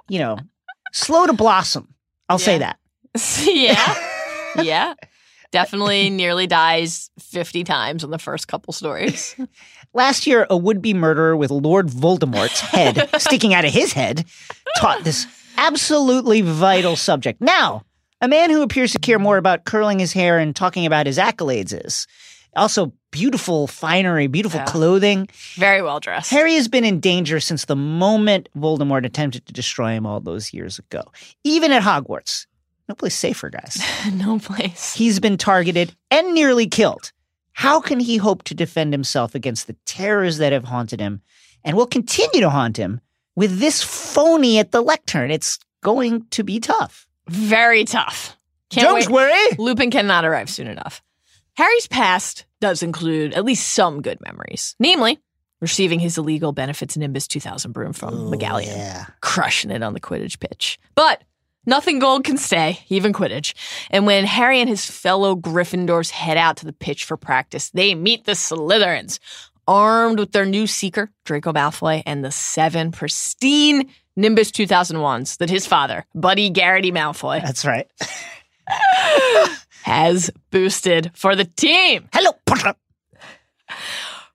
[0.10, 0.38] you know,
[0.94, 1.94] slow to blossom.
[2.30, 2.80] I'll say that.
[3.46, 3.96] yeah.
[4.62, 4.96] Yeah.
[5.54, 9.34] Definitely nearly dies 50 times in the first couple stories.
[9.94, 14.26] Last year, a would be murderer with Lord Voldemort's head sticking out of his head
[14.78, 15.26] taught this
[15.58, 17.40] absolutely vital subject.
[17.40, 17.84] Now,
[18.20, 21.18] a man who appears to care more about curling his hair and talking about his
[21.18, 22.08] accolades is
[22.56, 24.66] also beautiful finery, beautiful Yeah.
[24.66, 25.28] clothing.
[25.56, 26.32] Very well dressed.
[26.32, 30.54] Harry has been in danger since the moment Voldemort attempted to destroy him all those
[30.54, 31.04] years ago.
[31.44, 32.48] Even at Hogwarts.
[32.90, 33.82] No place safer, guys.
[34.14, 34.94] no place.
[34.94, 37.12] He's been targeted and nearly killed.
[37.54, 41.22] How can he hope to defend himself against the terrors that have haunted him
[41.64, 43.02] and will continue to haunt him
[43.36, 45.32] with this phony at the lectern?
[45.32, 47.08] It's going to be tough.
[47.28, 48.36] Very tough.
[48.70, 49.10] Can't Don't wait.
[49.10, 49.56] worry.
[49.58, 51.02] Lupin cannot arrive soon enough.
[51.62, 55.20] Harry's past does include at least some good memories, namely
[55.60, 59.06] receiving his illegal benefits Nimbus 2000 broom from oh, McGallion, Yeah.
[59.22, 60.80] crushing it on the Quidditch pitch.
[60.96, 61.24] But
[61.68, 63.54] nothing gold can stay, even Quidditch.
[63.92, 67.94] And when Harry and his fellow Gryffindors head out to the pitch for practice, they
[67.94, 69.20] meet the Slytherins,
[69.68, 75.68] armed with their new seeker, Draco Malfoy, and the seven pristine Nimbus 2001s that his
[75.68, 77.88] father, Buddy Garrity Malfoy, That's right.
[79.84, 82.08] has boosted for the team.
[82.14, 82.76] Hello, Potter.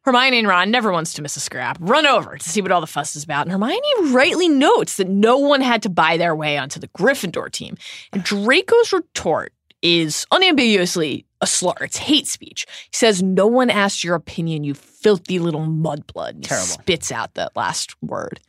[0.07, 1.79] Hermione and Ron never wants to miss a scrap.
[1.81, 3.47] Run over to see what all the fuss is about.
[3.47, 7.51] And Hermione rightly notes that no one had to buy their way onto the Gryffindor
[7.51, 7.77] team.
[8.13, 11.75] And Draco's retort is unambiguously a slur.
[11.81, 12.67] It's hate speech.
[12.85, 16.43] He says, No one asked your opinion, you filthy little mudblood.
[16.43, 16.67] Terrible.
[16.67, 18.41] spits out that last word.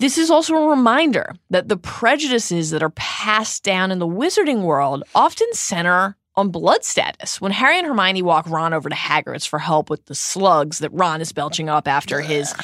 [0.00, 4.62] This is also a reminder that the prejudices that are passed down in the wizarding
[4.62, 7.40] world often center on blood status.
[7.40, 10.92] When Harry and Hermione walk Ron over to Hagrid's for help with the slugs that
[10.92, 12.54] Ron is belching up after his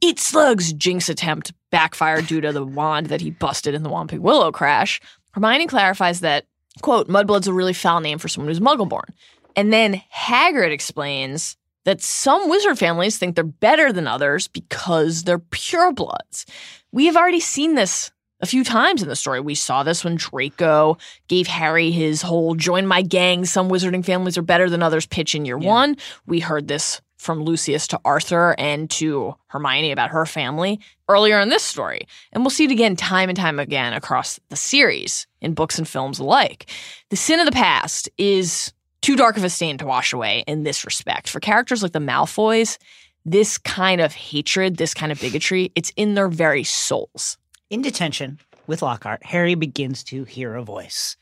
[0.00, 4.18] eat slugs jinx attempt backfired due to the wand that he busted in the Whomping
[4.20, 5.00] Willow crash,
[5.32, 6.46] Hermione clarifies that,
[6.82, 9.12] quote, mudblood's a really foul name for someone who's muggle-born.
[9.56, 15.38] And then Hagrid explains that some wizard families think they're better than others because they're
[15.38, 16.44] purebloods.
[16.92, 18.10] We have already seen this
[18.44, 19.40] a few times in the story.
[19.40, 24.36] We saw this when Draco gave Harry his whole join my gang, some wizarding families
[24.36, 25.96] are better than others pitch in year one.
[26.26, 30.78] We heard this from Lucius to Arthur and to Hermione about her family
[31.08, 32.06] earlier in this story.
[32.34, 35.88] And we'll see it again time and time again across the series in books and
[35.88, 36.68] films alike.
[37.08, 40.64] The sin of the past is too dark of a stain to wash away in
[40.64, 41.30] this respect.
[41.30, 42.76] For characters like the Malfoys,
[43.24, 47.38] this kind of hatred, this kind of bigotry, it's in their very souls.
[47.74, 51.16] In detention with Lockhart, Harry begins to hear a voice.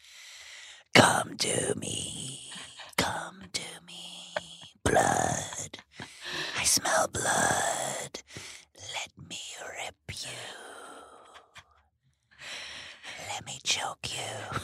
[0.93, 2.51] Come to me.
[2.99, 4.35] Come to me.
[4.85, 5.79] Blood.
[6.59, 8.21] I smell blood.
[8.77, 9.39] Let me
[9.79, 10.29] rip you.
[13.33, 14.61] Let me choke you.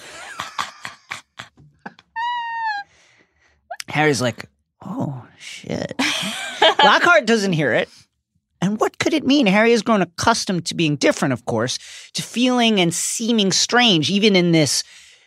[3.89, 4.45] Harry's like,
[4.85, 5.99] oh, shit.
[6.85, 7.89] Lockhart doesn't hear it.
[8.61, 9.47] And what could it mean?
[9.47, 11.79] Harry has grown accustomed to being different, of course,
[12.15, 14.83] to feeling and seeming strange, even in this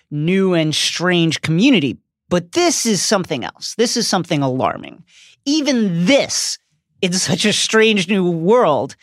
[0.09, 1.97] new and strange community.
[2.29, 3.75] But this is something else.
[3.75, 5.03] This is something alarming.
[5.45, 6.57] Even this,
[7.01, 8.95] in such a strange new world,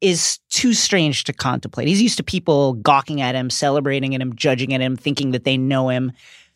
[0.00, 1.88] is too strange to contemplate.
[1.88, 5.44] He's used to people gawking at him, celebrating at him, judging at him, thinking that
[5.44, 6.12] they know him.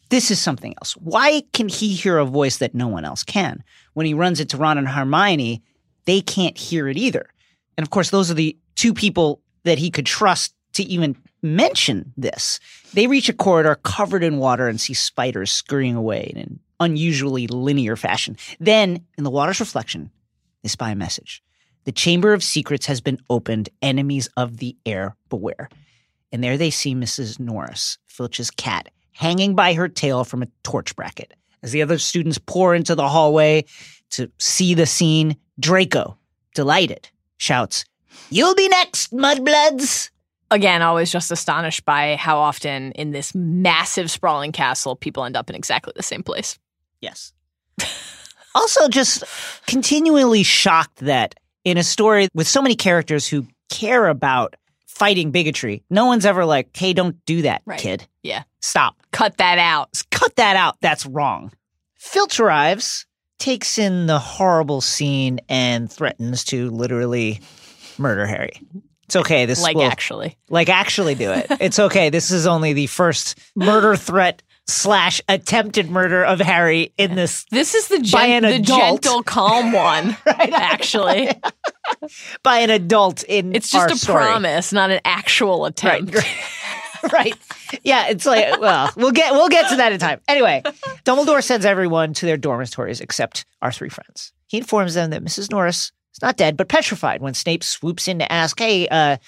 [0.09, 0.93] This is something else.
[0.93, 3.63] Why can he hear a voice that no one else can?
[3.93, 5.63] When he runs into Ron and Hermione,
[6.07, 7.29] they can't hear it either.
[7.77, 12.13] And of course, those are the two people that he could trust to even mention
[12.17, 12.61] this.
[12.93, 17.47] They reach a corridor covered in water and see spiders scurrying away in an unusually
[17.47, 18.37] linear fashion.
[18.59, 20.11] Then, in the water's reflection,
[20.63, 21.43] they spy a message.
[21.85, 23.69] The Chamber of Secrets has been opened.
[23.83, 25.69] Enemies of the heir beware.
[26.33, 27.39] And there they see Mrs.
[27.39, 31.35] Norris, Filch's cat, hanging by her tail from a torch bracket.
[31.65, 33.65] As the other students pour into the hallway
[34.11, 36.19] to see the scene, Draco,
[36.55, 37.87] delighted, shouts,
[38.31, 40.11] You'll be next, mudbloods!
[40.51, 45.49] Again, always just astonished by how often in this massive, sprawling castle, people end up
[45.51, 46.59] in exactly the same place.
[47.01, 47.33] Yes.
[48.55, 49.25] also, just
[49.67, 54.55] continually shocked that in a story with so many characters who care about
[54.95, 57.79] fighting bigotry, no one's ever like, hey, don't do that, Right.
[57.81, 58.07] kid.
[58.23, 58.45] Yeah.
[58.61, 58.97] Stop.
[59.13, 59.91] Cut that out.
[60.11, 60.77] Cut that out.
[60.81, 61.53] That's wrong.
[61.99, 63.07] Filch arrives,
[63.39, 67.41] takes in the horrible scene, and threatens to literally
[67.99, 68.61] murder Harry.
[69.07, 69.45] It's okay.
[69.47, 70.39] This Like, will, actually.
[70.49, 71.47] like actually do it.
[71.61, 72.09] It's okay.
[72.11, 77.75] This is only the first murder threat slash attempted murder of Harry in this This
[77.75, 79.03] is the, gen- the adult.
[79.03, 80.53] gentle, calm one, right?
[80.53, 81.29] actually.
[82.43, 84.25] by an adult in It's just a story.
[84.25, 86.15] promise, not an actual attempt.
[87.13, 87.35] right.
[87.83, 90.21] Yeah, it's like well, we'll get we'll get to that in time.
[90.29, 90.63] Anyway,
[91.05, 94.33] Dumbledore sends everyone to their dormitories except our three friends.
[94.47, 95.51] He informs them that Mrs.
[95.51, 99.19] Norris is not dead but petrified when Snape swoops in to ask, "Hey, uh,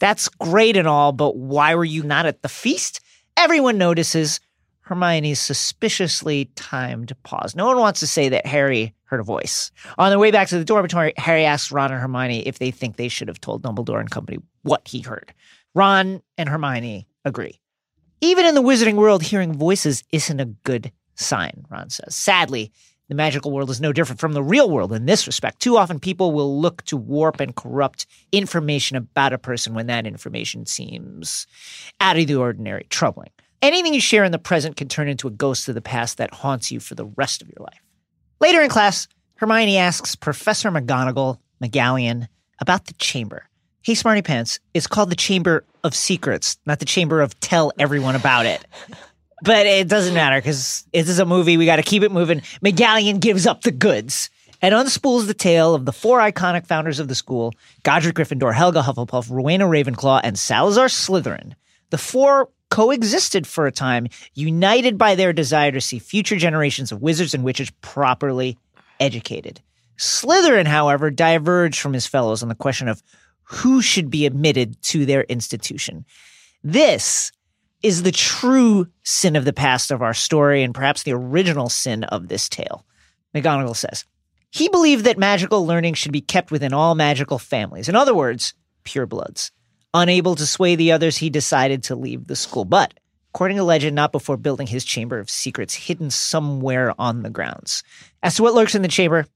[0.00, 3.00] that's great and all, but why were you not at the feast?"
[3.38, 4.40] Everyone notices
[4.82, 7.54] Hermione's suspiciously timed pause.
[7.54, 9.70] No one wants to say that Harry heard a voice.
[9.98, 12.96] On their way back to the dormitory, Harry asks Ron and Hermione if they think
[12.96, 15.32] they should have told Dumbledore and company what he heard.
[15.74, 17.60] Ron and Hermione agree.
[18.20, 22.14] Even in the wizarding world, hearing voices isn't a good sign, Ron says.
[22.14, 22.72] Sadly,
[23.08, 25.60] the magical world is no different from the real world in this respect.
[25.60, 30.06] Too often, people will look to warp and corrupt information about a person when that
[30.06, 31.46] information seems
[32.00, 33.30] out of the ordinary, troubling.
[33.62, 36.34] Anything you share in the present can turn into a ghost of the past that
[36.34, 37.80] haunts you for the rest of your life.
[38.40, 42.26] Later in class, Hermione asks Professor McGonagall, McGallion,
[42.60, 43.48] about the chamber.
[43.82, 48.16] Hey, Smarty Pants, it's called the Chamber of Secrets, not the Chamber of Tell Everyone
[48.16, 48.66] About It.
[49.44, 51.56] But it doesn't matter because this is a movie.
[51.56, 52.40] We got to keep it moving.
[52.64, 54.28] McGallion gives up the goods
[54.60, 57.52] and unspools the tale of the four iconic founders of the school
[57.84, 61.54] Godric Gryffindor, Helga Hufflepuff, Rowena Ravenclaw, and Salazar Slytherin.
[61.90, 67.02] The four coexisted for a time, united by their desire to see future generations of
[67.02, 68.56] wizards and witches properly
[68.98, 69.60] educated.
[69.98, 73.02] Slytherin, however, diverged from his fellows on the question of
[73.42, 76.06] who should be admitted to their institution.
[76.64, 77.30] This
[77.82, 82.04] is the true sin of the past of our story and perhaps the original sin
[82.04, 82.86] of this tale.
[83.34, 84.06] McGonagall says,
[84.50, 87.90] he believed that magical learning should be kept within all magical families.
[87.90, 89.50] In other words, purebloods.
[89.94, 92.64] Unable to sway the others, he decided to leave the school.
[92.64, 92.94] But,
[93.34, 97.82] according to legend, not before building his chamber of secrets hidden somewhere on the grounds.
[98.22, 99.26] As to what lurks in the chamber,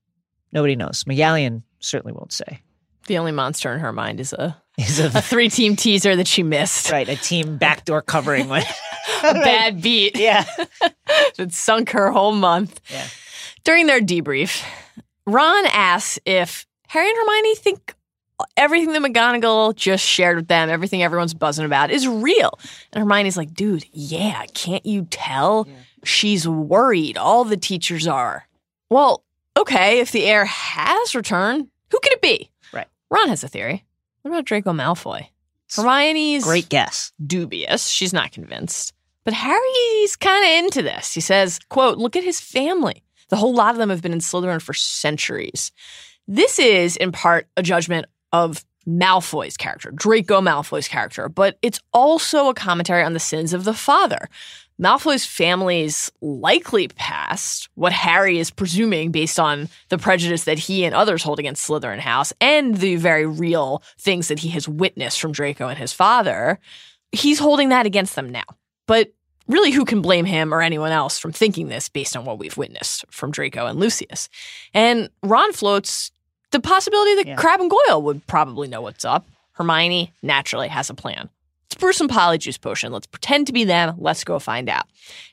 [0.52, 1.04] nobody knows.
[1.04, 2.60] McGallion certainly won't say.
[3.06, 6.28] The only monster in her mind is a, Is a a three team teaser that
[6.28, 6.90] she missed.
[6.90, 8.62] right a team backdoor covering one.
[9.22, 10.44] A bad beat yeah.
[11.36, 12.80] that sunk her whole month.
[12.90, 13.06] Yeah.
[13.64, 14.62] During their debrief,
[15.26, 17.94] Ron asks if Harry and Hermione think
[18.56, 22.58] everything that McGonagall just shared with them, everything everyone's buzzing about, is real.
[22.92, 25.68] And Hermione's like, dude, yeah, can't you tell?
[26.04, 27.16] She's worried.
[27.16, 28.46] All the teachers are.
[28.90, 29.24] Well,
[29.56, 32.50] okay, if the heir has returned, who could it be?
[32.72, 32.86] Right.
[33.10, 33.84] Ron has a theory.
[34.22, 35.28] What about Draco Malfoy?
[35.74, 37.12] Hermione's Great guess.
[37.24, 37.88] dubious.
[37.88, 38.92] She's not convinced.
[39.24, 41.12] But Harry's kind of into this.
[41.12, 43.02] He says, quote, look at his family.
[43.28, 45.72] The whole lot of them have been in Slytherin for centuries.
[46.28, 52.48] This is, in part, a judgment of Malfoy's character, Draco Malfoy's character, but it's also
[52.48, 54.28] a commentary on the sins of the father.
[54.78, 60.94] Malfoy's family's likely past, what Harry is presuming based on the prejudice that he and
[60.94, 65.32] others hold against Slytherin House, and the very real things that he has witnessed from
[65.32, 66.60] Draco and his father,
[67.10, 68.44] he's holding that against them now.
[68.86, 69.14] But
[69.48, 72.56] really, who can blame him or anyone else from thinking this based on what we've
[72.56, 74.28] witnessed from Draco and Lucius?
[74.74, 76.12] And Ron floats
[76.52, 77.36] the possibility that Yeah.
[77.36, 79.26] Crabbe and Goyle would probably know what's up.
[79.52, 81.28] Hermione naturally has a plan.
[81.70, 82.92] Let's brew some polyjuice potion.
[82.92, 83.96] Let's pretend to be them.
[83.98, 84.84] Let's go find out.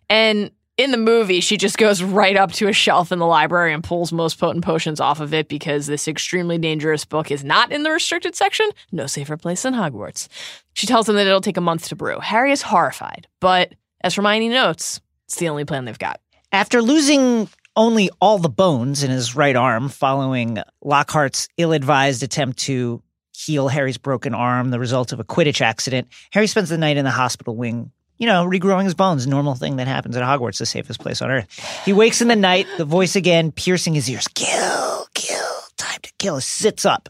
[0.10, 3.74] And in the movie, she just goes right up to a shelf in the library
[3.74, 7.72] and pulls most potent potions off of it because this extremely dangerous book is not
[7.72, 8.68] in the restricted section.
[8.92, 10.28] No safer place than Hogwarts.
[10.74, 12.20] She tells them that it'll take a month to brew.
[12.20, 16.20] Harry is horrified, but as Hermione notes, it's the only plan they've got.
[16.52, 22.60] After losing only all the bones in his right arm following Lockhart's ill advised attempt
[22.60, 23.02] to
[23.36, 27.06] heal Harry's broken arm, the result of a Quidditch accident, Harry spends the night in
[27.06, 30.66] the hospital wing, you know, regrowing his bones, normal thing that happens at Hogwarts, the
[30.66, 31.82] safest place on earth.
[31.84, 36.12] He wakes in the night, the voice again piercing his ears kill, kill, time to
[36.20, 37.10] kill, sits up.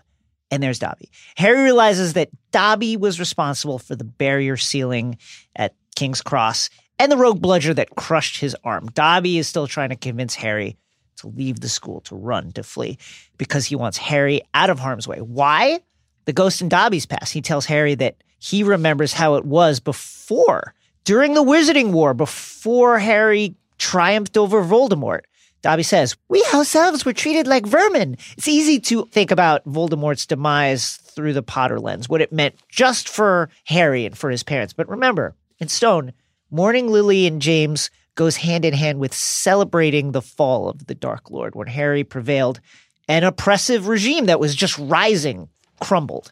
[0.49, 1.09] And there's Dobby.
[1.35, 5.17] Harry realizes that Dobby was responsible for the barrier sealing
[5.55, 6.69] at King's Cross
[6.99, 8.87] and the rogue bludger that crushed his arm.
[8.93, 10.77] Dobby is still trying to convince Harry
[11.17, 12.97] to leave the school, to run, to flee,
[13.37, 15.19] because he wants Harry out of harm's way.
[15.19, 15.79] Why?
[16.25, 17.33] The ghost in Dobby's past.
[17.33, 20.73] He tells Harry that he remembers how it was before,
[21.05, 25.21] during the Wizarding War, before Harry triumphed over Voldemort.
[25.61, 28.17] Dobby says, We ourselves were treated like vermin.
[28.37, 33.07] It's easy to think about Voldemort's demise through the Potter lens, what it meant just
[33.07, 34.73] for Harry and for his parents.
[34.73, 36.11] But remember, in Stone,
[36.53, 41.31] Mourning Lily and James goes hand in hand with celebrating the fall of the Dark
[41.31, 42.61] Lord when Harry prevailed.
[43.07, 45.49] An oppressive regime that was just rising
[45.81, 46.31] crumbled.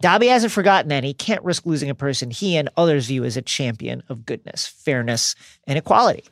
[0.00, 1.04] Dobby hasn't forgotten that.
[1.04, 4.66] He can't risk losing a person he and others view as a champion of goodness,
[4.66, 5.36] fairness,
[5.68, 6.24] and equality.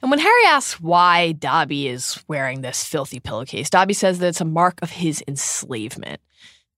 [0.00, 4.40] And when Harry asks why Dobby is wearing this filthy pillowcase, Dobby says that it's
[4.40, 6.22] a mark of his enslavement.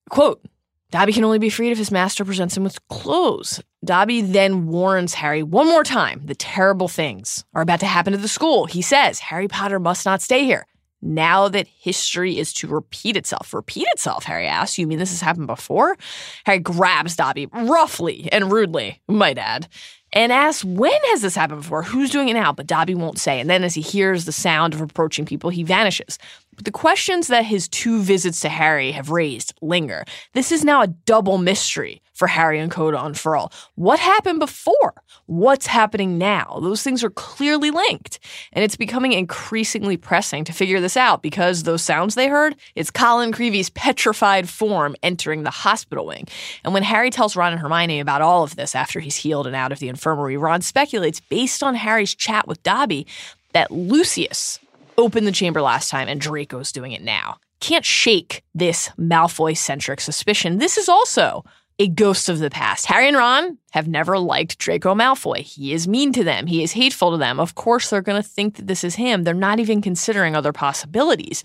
[0.09, 0.44] Quote,
[0.90, 3.62] Dobby can only be freed if his master presents him with clothes.
[3.85, 8.18] Dobby then warns Harry one more time the terrible things are about to happen to
[8.18, 8.66] the school.
[8.66, 10.66] He says Harry Potter must not stay here.
[11.00, 13.55] Now that history is to repeat itself.
[13.55, 14.79] Repeat itself, Harry asks.
[14.79, 15.96] You mean this has happened before?
[16.44, 19.68] Harry grabs Dobby roughly and rudely, might add,
[20.12, 21.83] and asks, When has this happened before?
[21.83, 22.53] Who's doing it now?
[22.53, 23.40] But Dobby won't say.
[23.40, 26.18] And then as he hears the sound of approaching people, he vanishes.
[26.55, 30.05] But the questions that his two visits to Harry have raised linger.
[30.35, 33.50] This is now a double mystery for Harry and Co to unfurl.
[33.76, 34.92] What happened before?
[35.24, 36.59] What's happening now?
[36.61, 38.18] Those things are clearly linked.
[38.52, 42.90] And it's becoming increasingly pressing to figure this out because those sounds they heard, it's
[42.90, 46.28] Colin Creevey's petrified form entering the hospital wing.
[46.62, 49.56] And when Harry tells Ron and Hermione about all of this after he's healed and
[49.56, 53.06] out of the infirmary, Ron speculates, based on Harry's chat with Dobby,
[53.54, 54.59] that Lucius
[54.98, 57.38] opened the chamber last time and Draco's doing it now.
[57.61, 60.59] Can't shake this Malfoy centric suspicion.
[60.59, 61.46] This is also
[61.81, 62.85] a ghost of the past.
[62.85, 65.38] Harry and Ron have never liked Draco Malfoy.
[65.38, 66.47] He is mean to them.
[66.47, 67.40] He is hateful to them.
[67.40, 69.25] Of course, they're going to think that this is him.
[69.25, 71.43] They're not even considering other possibilities.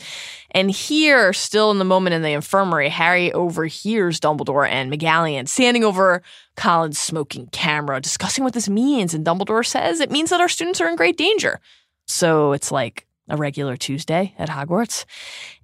[0.52, 5.86] And here, still in the moment in the infirmary, Harry overhears Dumbledore and McGonagall standing
[5.86, 6.21] over
[6.58, 9.13] Colin's smoking camera, discussing what this means.
[9.13, 11.62] And Dumbledore says it means that our students are in great danger.
[12.08, 15.06] So it's like a regular Tuesday at Hogwarts.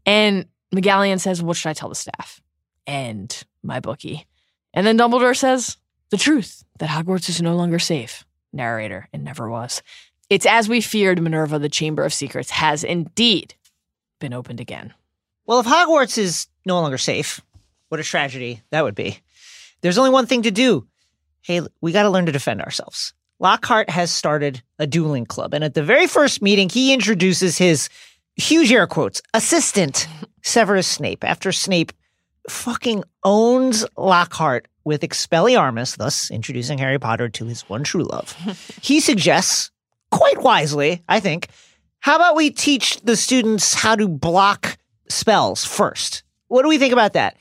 [0.06, 2.42] And McGonagall says, What should I tell the staff?
[2.88, 4.28] And my bookie.
[4.74, 5.78] And then Dumbledore says,
[6.10, 8.26] The truth that Hogwarts is no longer safe.
[8.54, 9.82] Narrator, it never was.
[10.30, 13.56] It's as we feared, Minerva, the Chamber of Secrets has indeed
[14.20, 14.94] been opened again.
[15.46, 17.42] Well, if Hogwarts is no longer safe,
[17.90, 19.20] what a tragedy that would be.
[19.82, 20.88] There's only one thing to do.
[21.42, 23.14] Hey, we got to learn to defend ourselves.
[23.40, 27.90] Lockhart has started a dueling club, and at the very first meeting, he introduces his
[28.36, 30.08] huge air quotes assistant
[30.44, 31.24] Severus Snape.
[31.24, 31.92] After Snape
[32.50, 38.36] fucking owns Lockhart with Expelliarmus, thus introducing Harry Potter to his one true love,
[38.82, 39.72] he suggests,
[40.12, 41.50] quite wisely, I think,
[42.00, 44.78] how about we teach the students how to block
[45.08, 46.24] spells first?
[46.48, 47.38] What do we think about that?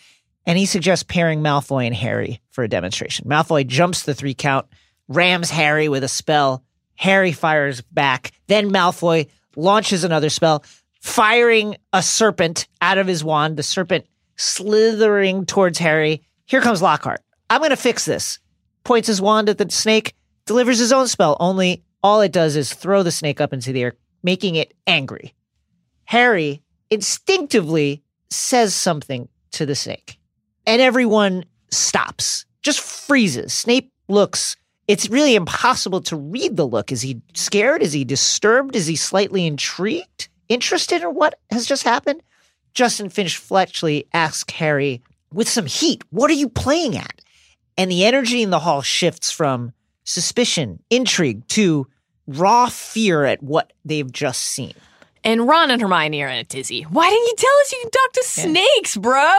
[0.47, 3.29] And he suggests pairing Malfoy and Harry for a demonstration.
[3.29, 4.67] Malfoy jumps the three count,
[5.09, 6.63] rams Harry with a spell.
[6.97, 8.33] Harry fires back.
[8.47, 10.65] Then Malfoy launches another spell,
[11.01, 13.57] firing a serpent out of his wand.
[13.57, 14.07] The serpent
[14.41, 16.23] slithering towards Harry.
[16.47, 17.21] Here comes Lockhart.
[17.51, 18.39] I'm going to fix this.
[18.85, 20.15] Points his wand at the snake,
[20.47, 23.83] delivers his own spell, only all it does is throw the snake up into the
[23.83, 23.93] air,
[24.23, 25.35] making it angry.
[26.05, 30.19] Harry instinctively says something to the snake,
[30.67, 33.53] and everyone stops, just freezes.
[33.53, 34.57] Snape looks.
[34.89, 36.91] It's really impossible to read the look.
[36.91, 37.83] Is he scared?
[37.83, 38.75] Is he disturbed?
[38.75, 42.23] Is he slightly intrigued, interested in what has just happened?
[42.75, 45.03] Justin Finch Fletchley asks Harry
[45.33, 47.21] with some heat, What are you playing at?
[47.77, 49.73] And the energy in the hall shifts from
[50.05, 51.87] suspicion, intrigue to
[52.27, 54.75] raw fear at what they've just seen.
[55.23, 56.83] And Ron and Hermione are in a tizzy.
[56.83, 59.37] Why didn't you tell us you can talk to snakes, bro?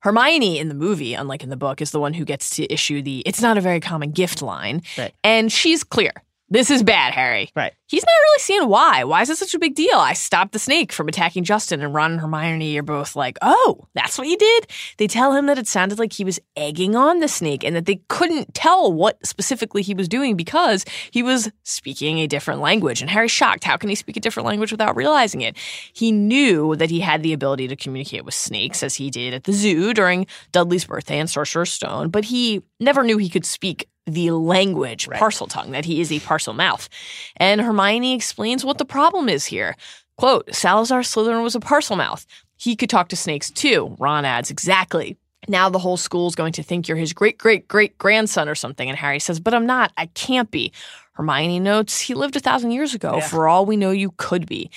[0.00, 3.02] Hermione in the movie, unlike in the book, is the one who gets to issue
[3.02, 4.82] the it's not a very common gift line.
[4.96, 5.12] Right.
[5.24, 6.12] And she's clear.
[6.48, 7.50] This is bad, Harry.
[7.56, 7.72] Right.
[7.88, 9.02] He's not really seeing why.
[9.02, 9.96] Why is it such a big deal?
[9.96, 13.86] I stopped the snake from attacking Justin, and Ron and Hermione are both like, oh,
[13.94, 14.68] that's what you did?
[14.98, 17.86] They tell him that it sounded like he was egging on the snake and that
[17.86, 23.00] they couldn't tell what specifically he was doing because he was speaking a different language.
[23.00, 23.64] And Harry's shocked.
[23.64, 25.56] How can he speak a different language without realizing it?
[25.92, 29.44] He knew that he had the ability to communicate with snakes, as he did at
[29.44, 33.88] the zoo during Dudley's birthday and Sorcerer's Stone, but he never knew he could speak
[34.06, 36.88] the language, Parseltongue, that he is a Parselmouth.
[37.36, 39.76] And Hermione explains what the problem is here.
[40.16, 42.24] Quote, Salazar Slytherin was a Parselmouth.
[42.56, 43.96] He could talk to snakes too.
[43.98, 45.16] Ron adds, exactly.
[45.48, 48.88] Now the whole school's going to think you're his great great great grandson or something.
[48.88, 49.92] And Harry says, But I'm not.
[49.96, 50.72] I can't be.
[51.12, 53.16] Hermione notes, He lived a thousand years ago.
[53.16, 53.26] Yeah.
[53.26, 54.70] For all we know, you could be.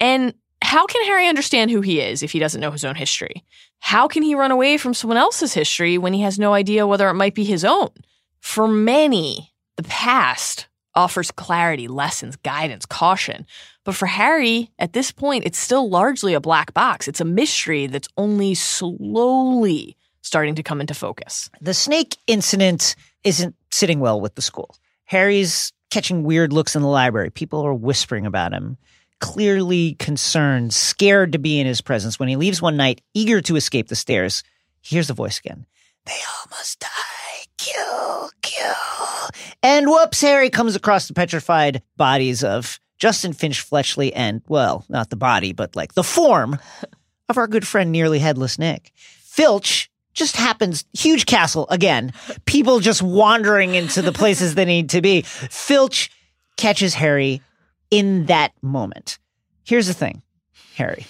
[0.00, 3.44] And how can Harry understand who he is if he doesn't know his own history?
[3.80, 7.08] How can he run away from someone else's history when he has no idea whether
[7.10, 7.90] it might be his own?
[8.44, 13.46] For many, the past offers clarity, lessons, guidance, caution.
[13.84, 17.08] But for Harry, at this point, it's still largely a black box.
[17.08, 21.50] It's a mystery that's only slowly starting to come into focus.
[21.62, 24.76] The snake incident isn't sitting well with the school.
[25.06, 27.30] Harry's catching weird looks in the library.
[27.30, 28.76] People are whispering about him,
[29.20, 32.20] clearly concerned, scared to be in his presence.
[32.20, 34.44] When he leaves one night, eager to escape the stairs,
[34.82, 35.64] he hears the voice again.
[36.04, 37.23] They all must die.
[37.58, 38.74] Kill, kill.
[39.62, 45.10] And whoops, Harry comes across the petrified bodies of Justin Finch Fletchley and, well, not
[45.10, 46.58] the body, but like the form
[47.28, 48.92] of our good friend, nearly headless Nick.
[48.94, 52.12] Filch just happens, huge castle again,
[52.44, 55.22] people just wandering into the places they need to be.
[55.22, 56.10] Filch
[56.56, 57.42] catches Harry
[57.90, 59.18] in that moment.
[59.64, 60.22] Here's the thing,
[60.76, 61.06] Harry.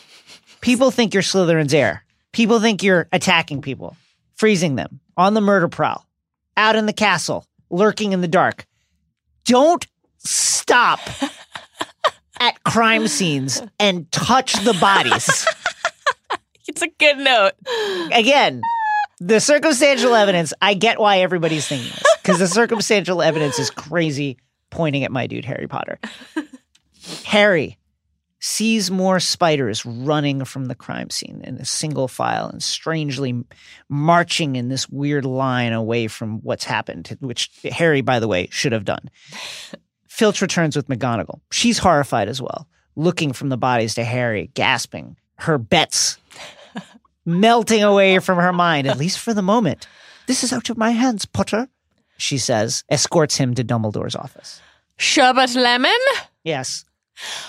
[0.61, 2.05] People think you're Slytherin's heir.
[2.33, 3.97] People think you're attacking people,
[4.35, 6.07] freezing them on the murder prowl,
[6.57, 8.67] out in the castle, lurking in the dark.
[9.45, 9.87] Don't
[10.19, 11.01] stop
[12.41, 15.47] at crime scenes and touch the bodies.
[16.67, 17.53] It's a good note.
[18.13, 18.63] Again,
[19.21, 24.39] the circumstantial evidence, I get why everybody's thinking this because the circumstantial evidence is crazy
[24.71, 25.99] pointing at my dude, Harry Potter.
[27.25, 27.79] Harry
[28.45, 33.43] sees more spiders running from the crime scene in a single file and strangely
[33.89, 38.73] marching in this weird line away from what's happened, which Harry, by the way, should
[38.73, 39.09] have done.
[40.09, 41.41] Filch returns with McGonagall.
[41.51, 45.17] She's horrified as well, looking from the bodies to Harry, gasping.
[45.37, 46.19] Her bets
[47.25, 49.89] melting away from her mind, at least for the moment.
[50.27, 51.69] This is out of my hands, Potter,
[52.19, 54.61] she says, escorts him to Dumbledore's office.
[54.99, 55.91] Sherbet lemon?
[56.45, 56.85] Yes.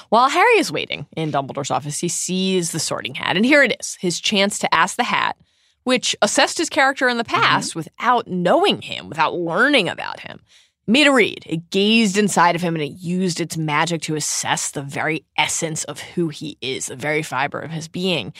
[0.09, 3.35] While Harry is waiting in Dumbledore's office, he sees the sorting hat.
[3.35, 5.37] And here it is his chance to ask the hat,
[5.83, 7.41] which assessed his character in the mm-hmm.
[7.41, 10.41] past without knowing him, without learning about him.
[10.87, 11.43] Made a read.
[11.47, 15.83] It gazed inside of him and it used its magic to assess the very essence
[15.85, 18.33] of who he is, the very fiber of his being.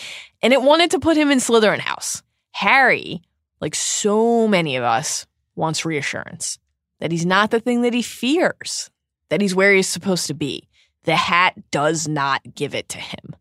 [0.44, 2.22] And it wanted to put him in Slytherin House.
[2.52, 3.24] Harry,
[3.62, 6.60] like so many of us, wants reassurance
[7.00, 8.90] that he's not the thing that he fears,
[9.30, 10.68] that he's where he's supposed to be.
[11.06, 13.36] The hat does not give it to him.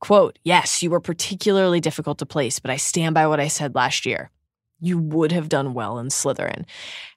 [0.00, 3.74] Quote, yes, you were particularly difficult to place, but I stand by what I said
[3.74, 4.30] last year.
[4.80, 6.66] You would have done well in Slytherin.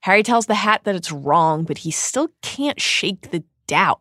[0.01, 3.99] Harry tells the hat that it's wrong, but he still can't shake the doubt.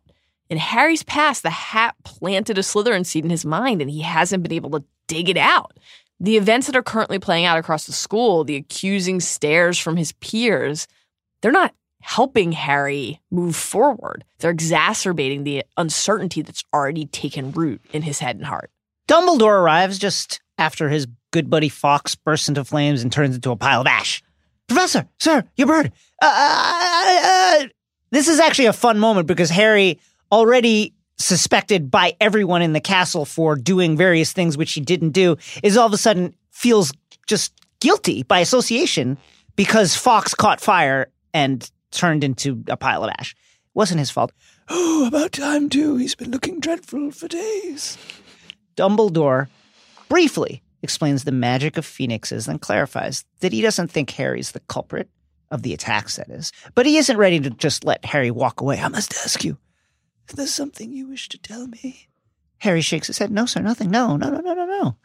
[0.49, 4.43] In Harry's past, the hat planted a Slytherin seed in his mind, and he hasn't
[4.43, 5.77] been able to dig it out.
[6.19, 10.13] The events that are currently playing out across the school, the accusing stares from his
[10.13, 10.87] peers,
[11.41, 11.75] they're not
[12.07, 14.23] helping Harry move forward.
[14.39, 18.71] They're exacerbating the uncertainty that's already taken root in his head and heart.
[19.09, 23.57] Dumbledore arrives just after his good buddy Fawkes bursts into flames and turns into a
[23.57, 24.23] pile of ash.
[24.69, 25.91] Professor, sir, your bird.
[26.21, 27.67] Uh, uh, uh,
[28.11, 29.99] this is actually a fun moment because Harry,
[30.31, 35.35] already suspected by everyone in the castle for doing various things which he didn't do,
[35.61, 36.93] is all of a sudden feels
[37.27, 37.51] just
[37.81, 39.17] guilty by association
[39.57, 43.35] because Fawkes caught fire and turned into a pile of ash.
[43.73, 44.31] Wasn't his fault.
[44.69, 45.97] Oh, about time too.
[45.97, 47.97] He's been looking dreadful for days.
[48.75, 49.47] Dumbledore
[50.09, 55.09] briefly explains the magic of phoenixes, then clarifies that he doesn't think Harry's the culprit
[55.51, 56.51] of the attacks, that is.
[56.75, 58.79] But he isn't ready to just let Harry walk away.
[58.79, 59.57] I must ask you,
[60.29, 62.09] is there something you wish to tell me?
[62.59, 63.31] Harry shakes his head.
[63.31, 63.91] No, sir, nothing.
[63.91, 64.97] No, no, no, no, no, no.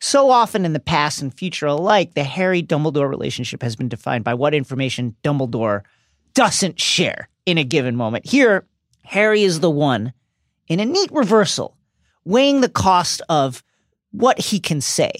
[0.00, 4.24] So often in the past and future alike, the Harry Dumbledore relationship has been defined
[4.24, 5.82] by what information Dumbledore
[6.34, 8.26] doesn't share in a given moment.
[8.26, 8.66] Here,
[9.04, 10.12] Harry is the one,
[10.68, 11.76] in a neat reversal,
[12.24, 13.62] weighing the cost of
[14.12, 15.12] what he can say.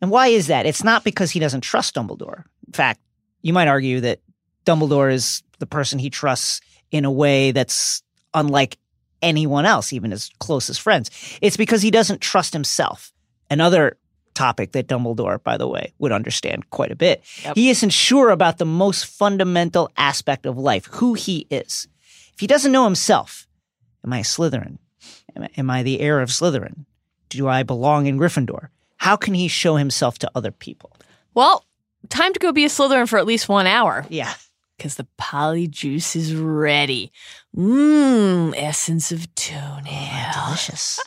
[0.00, 0.66] And why is that?
[0.66, 2.44] It's not because he doesn't trust Dumbledore.
[2.66, 3.00] In fact,
[3.42, 4.20] you might argue that
[4.64, 8.02] Dumbledore is the person he trusts in a way that's
[8.34, 8.78] unlike
[9.22, 11.10] anyone else, even his closest friends.
[11.40, 13.12] It's because he doesn't trust himself.
[13.50, 13.98] Another
[14.34, 17.22] topic that Dumbledore, by the way, would understand quite a bit.
[17.44, 17.56] Yep.
[17.56, 21.88] He isn't sure about the most fundamental aspect of life, who he is.
[22.34, 23.46] If he doesn't know himself,
[24.04, 24.78] am I a Slytherin?
[25.56, 26.84] Am I, the heir of Slytherin?
[27.28, 28.68] Do I belong in Gryffindor?
[28.96, 30.92] How can he show himself to other people?
[31.34, 31.64] Well,
[32.08, 34.34] time to go be a Slytherin for at least one hour Yeah.
[34.76, 37.12] because the polyjuice is ready.
[37.56, 40.32] Mmm, essence of toenail.
[40.36, 41.00] Oh, delicious.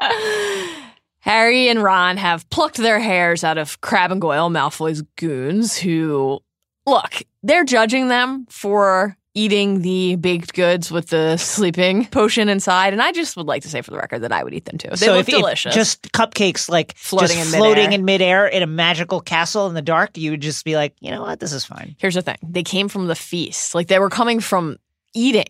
[1.22, 6.40] Harry and Ron have plucked their hairs out of Crabbe and Goyle, Malfoy's goons, who,
[6.84, 12.92] look, they're judging them for eating the baked goods with the sleeping potion inside.
[12.92, 14.78] And I just would like to say for the record that I would eat them
[14.78, 14.90] too.
[14.90, 15.74] They so look if, if delicious.
[15.74, 17.98] just cupcakes like Floating just in floating midair.
[17.98, 21.10] in midair in a magical castle in the dark, you would just be like, you
[21.12, 21.94] know what, this is fine.
[21.98, 23.74] Here's the thing they came from the feast.
[23.76, 24.76] Like they were coming from
[25.14, 25.46] eating.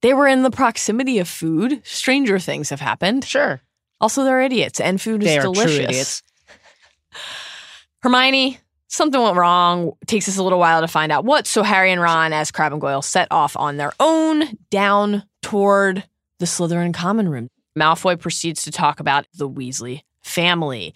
[0.00, 1.80] They were in the proximity of food.
[1.84, 3.24] Stranger things have happened.
[3.24, 3.60] Sure,
[4.00, 6.22] Also, they're idiots, and food is they delicious.
[8.02, 9.92] Hermione, something went wrong.
[10.06, 11.46] Takes us a little while to find out what.
[11.46, 16.04] So Harry and Ron, as Crabbe and Goyle, set off on their own down toward
[16.38, 17.48] the Slytherin common room.
[17.78, 20.94] Malfoy proceeds to talk about the Weasley family.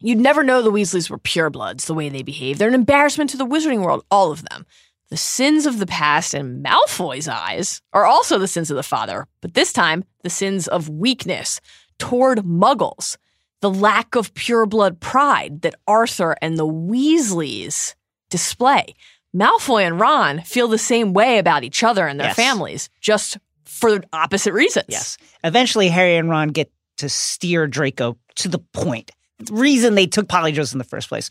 [0.00, 2.58] You'd never know the Weasleys were purebloods the way they behave.
[2.58, 4.64] They're an embarrassment to the wizarding world, all of them.
[5.10, 9.26] The sins of the past in Malfoy's eyes are also the sins of the father,
[9.40, 11.60] but this time the sins of weakness
[11.98, 13.16] toward muggles
[13.60, 17.94] the lack of pureblood pride that Arthur and the Weasleys
[18.30, 18.94] display.
[19.36, 22.36] Malfoy and Ron feel the same way about each other and their Yes.
[22.36, 24.86] families, just for opposite reasons.
[24.88, 25.18] Yes.
[25.44, 29.10] Eventually, Harry and Ron get to steer Draco to the point.
[29.40, 31.28] The reason they took Polyjuice in the first place.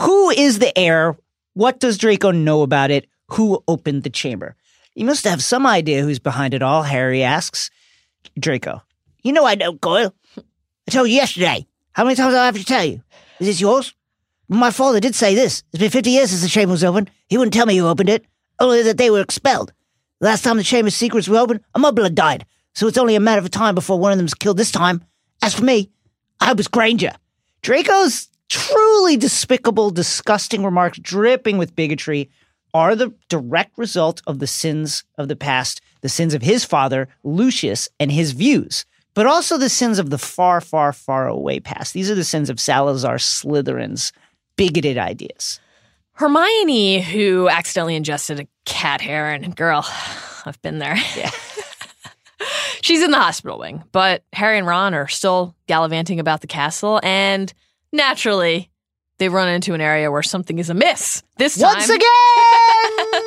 [0.00, 1.16] Who is the heir?
[1.54, 3.06] What does Draco know about it?
[3.28, 4.56] Who opened the chamber?
[4.94, 7.70] You must have some idea who's behind it all, Harry asks.
[8.38, 8.82] Draco.
[9.22, 10.14] You know I don't, Goyle.
[10.36, 11.66] I told you yesterday.
[11.92, 13.02] How many times do I have to tell you?
[13.38, 13.94] Is this yours?
[14.48, 15.62] My father did say this.
[15.72, 17.10] It's been 50 years since the chamber was opened.
[17.28, 18.24] He wouldn't tell me who opened it,
[18.58, 19.72] only that they were expelled.
[20.20, 23.20] The last time the chamber's secrets were opened, a mudblood died, so it's only a
[23.20, 25.04] matter of time before one of them's killed this time.
[25.42, 25.90] As for me,
[26.40, 27.12] I was Granger.
[27.62, 32.30] Draco's truly despicable, disgusting remarks, dripping with bigotry,
[32.74, 37.08] are the direct result of the sins of the past, the sins of his father,
[37.22, 38.84] Lucius, and his views,
[39.14, 41.94] but also the sins of the far, far, far away past.
[41.94, 44.12] These are the sins of Salazar Slytherin's
[44.56, 45.60] bigoted ideas.
[46.14, 49.86] Hermione, who accidentally ingested a cat hair, and girl,
[50.46, 50.96] I've been there.
[51.16, 51.30] Yeah.
[52.82, 57.00] She's in the hospital wing, but Harry and Ron are still gallivanting about the castle,
[57.02, 57.52] and
[57.92, 58.70] naturally,
[59.18, 61.22] they run into an area where something is amiss.
[61.36, 62.00] This time, Once again,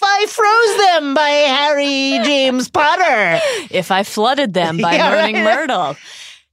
[0.00, 3.40] if I froze them by Harry James Potter.
[3.70, 5.66] if I flooded them by Yeah, moaning right.
[5.68, 5.96] Myrtle.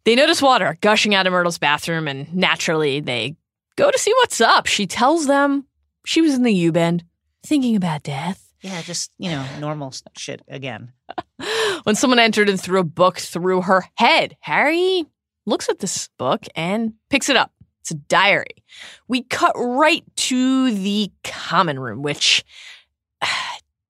[0.04, 3.36] They notice water gushing out of Myrtle's bathroom, and naturally, they
[3.76, 4.66] go to see what's up.
[4.68, 5.66] She tells them
[6.06, 7.04] she was in the U Bend
[7.44, 8.42] thinking about death.
[8.62, 10.92] Yeah, just, you know, normal shit again.
[11.84, 14.36] when someone entered and threw a book through her head.
[14.40, 15.06] Harry
[15.46, 17.52] looks at this book and picks it up.
[17.82, 18.64] It's a diary.
[19.08, 22.44] We cut right to the common room, which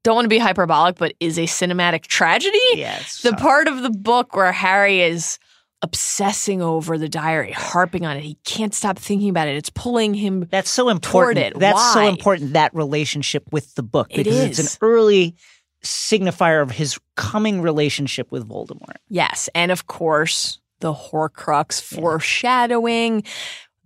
[0.05, 2.59] don't want to be hyperbolic, but is a cinematic tragedy.
[2.75, 3.21] Yes.
[3.23, 3.39] The tough.
[3.39, 5.39] part of the book where Harry is
[5.81, 8.21] obsessing over the diary, harping on it.
[8.21, 9.55] He can't stop thinking about it.
[9.55, 10.47] It's pulling him.
[10.51, 11.59] That's so important.
[11.59, 15.35] That's so important, that relationship with the book, It because it's an early
[15.83, 18.97] signifier of his coming relationship with Voldemort.
[19.09, 19.49] Yes.
[19.55, 23.23] And of course, the Horcrux foreshadowing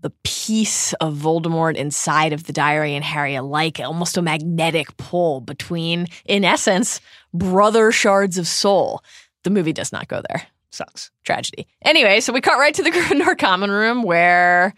[0.02, 5.42] the piece of Voldemort inside of the diary and Harry alike, almost a magnetic pull
[5.42, 7.02] between, in essence,
[7.34, 9.04] brother shards of soul.
[9.44, 10.48] The movie does not go there.
[10.72, 11.12] Sucks.
[11.24, 11.68] Tragedy.
[11.82, 14.74] Anyway, so we cut right to the Gryffindor common room where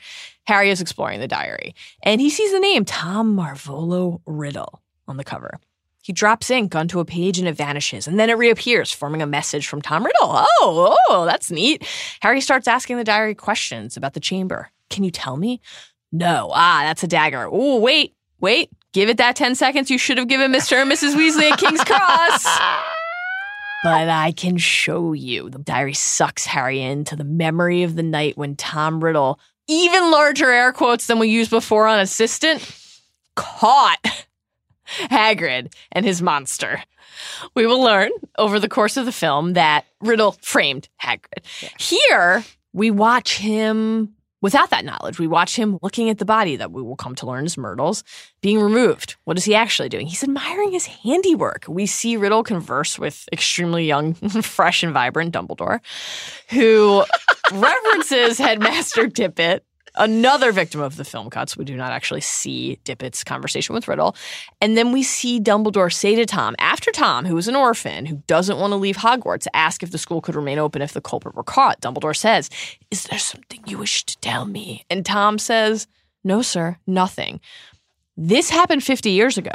[0.45, 5.23] Harry is exploring the diary and he sees the name Tom Marvolo Riddle on the
[5.23, 5.59] cover.
[6.03, 9.27] He drops ink onto a page and it vanishes, and then it reappears, forming a
[9.27, 10.19] message from Tom Riddle.
[10.21, 11.87] Oh, oh, that's neat.
[12.21, 14.71] Harry starts asking the diary questions about the chamber.
[14.91, 15.61] Can you tell me?
[16.11, 16.51] No.
[16.53, 17.47] Ah, that's a dagger.
[17.51, 18.69] Oh, wait, wait.
[18.93, 20.81] Give it that 10 seconds you should have given Mr.
[20.81, 21.15] and Mrs.
[21.15, 22.45] Weasley at King's Cross.
[23.83, 25.49] But I can show you.
[25.49, 30.51] The diary sucks Harry into the memory of the night when Tom Riddle, even larger
[30.51, 32.61] air quotes than we used before on assistant,
[33.35, 33.97] caught
[35.09, 36.83] Hagrid and his monster.
[37.55, 41.43] We will learn over the course of the film that Riddle framed Hagrid.
[41.79, 45.19] Here, we watch him without that knowledge.
[45.19, 48.03] We watch him looking at the body that we will come to learn is Myrtle's
[48.41, 49.15] being removed.
[49.23, 50.07] What is he actually doing?
[50.07, 51.65] He's admiring his handiwork.
[51.67, 55.79] We see Riddle converse with extremely young, fresh, and vibrant Dumbledore,
[56.49, 57.05] who
[57.53, 59.61] references Headmaster Dippet
[59.95, 61.57] another victim of the film cuts.
[61.57, 64.15] We do not actually see Dippet's conversation with Riddle.
[64.61, 68.23] And then we see Dumbledore say to Tom, after Tom, who is an orphan, who
[68.27, 71.35] doesn't want to leave Hogwarts, ask if the school could remain open if the culprit
[71.35, 71.81] were caught.
[71.81, 72.49] Dumbledore says,
[72.89, 74.85] Is there something you wish to tell me?
[74.89, 75.87] And Tom says,
[76.23, 77.39] No, sir, nothing.
[78.17, 79.53] This happened 50 years ago,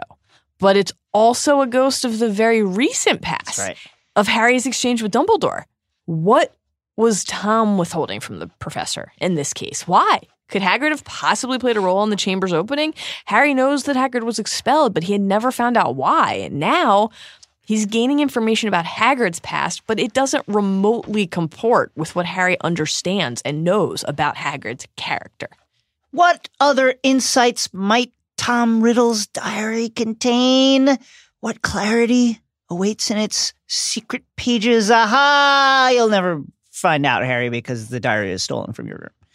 [0.58, 3.76] but it's also a ghost of the very recent past Right.
[4.16, 5.64] of Harry's exchange with Dumbledore.
[6.06, 6.54] What
[6.96, 9.86] was Tom withholding from the professor in this case?
[9.86, 10.20] Why?
[10.48, 12.94] Could Hagrid have possibly played a role in the chamber's opening?
[13.24, 16.34] Harry knows that Hagrid was expelled, but he had never found out why.
[16.34, 17.10] And now
[17.62, 23.42] he's gaining information about Hagrid's past, but it doesn't remotely comport with what Harry understands
[23.44, 25.48] and knows about Hagrid's character.
[26.12, 30.96] What other insights might Tom Riddle's diary contain?
[31.40, 32.40] What clarity
[32.70, 34.90] awaits in its secret pages?
[34.90, 35.90] Aha!
[35.92, 36.42] You'll never
[36.76, 39.28] find out, Harry, because the diary is stolen from your room.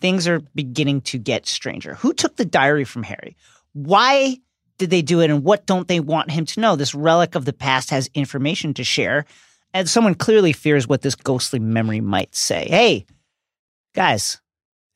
[0.00, 1.94] Things are beginning to get stranger.
[1.94, 3.36] Who took the diary from Harry?
[3.72, 4.38] Why
[4.78, 6.76] did they do it, and what don't they want him to know?
[6.76, 9.24] This relic of the past has information to share,
[9.72, 12.66] and someone clearly fears what this ghostly memory might say.
[12.68, 13.06] Hey,
[13.94, 14.40] guys,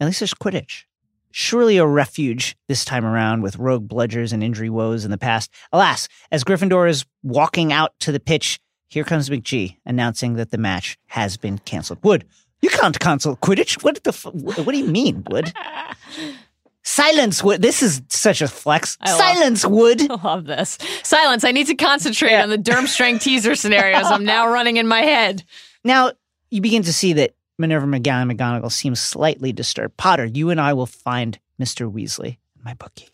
[0.01, 0.84] at least there's Quidditch
[1.30, 5.53] surely a refuge this time around with rogue bludgers and injury woes in the past.
[5.72, 8.59] Alas, as Gryffindor is walking out to the pitch,
[8.89, 11.99] here comes McGee announcing that the match has been canceled.
[12.03, 12.24] Wood,
[12.62, 13.82] you can't cancel Quidditch.
[13.84, 14.11] What the?
[14.11, 15.53] F- what do you mean, Wood?
[16.82, 17.61] Silence, Wood.
[17.61, 18.97] This is such a flex.
[19.01, 20.01] I love- Silence, Wood.
[20.11, 20.78] I love this.
[21.03, 21.45] Silence.
[21.45, 25.45] I need to concentrate on the Durmstrang teaser scenarios I'm now running in my head.
[25.84, 26.12] Now
[26.51, 29.97] you begin to see that Minerva McGonagall McGonagall seems slightly disturbed.
[29.99, 31.93] Potter, you and I will find Mr.
[31.93, 33.09] Weasley my bookie.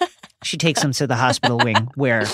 [0.42, 2.24] she takes him to the hospital wing where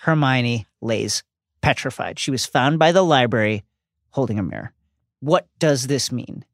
[0.00, 1.22] Hermione lays
[1.62, 2.18] petrified.
[2.18, 3.64] She was found by the library
[4.10, 4.72] holding a mirror.
[5.20, 6.44] What does this mean?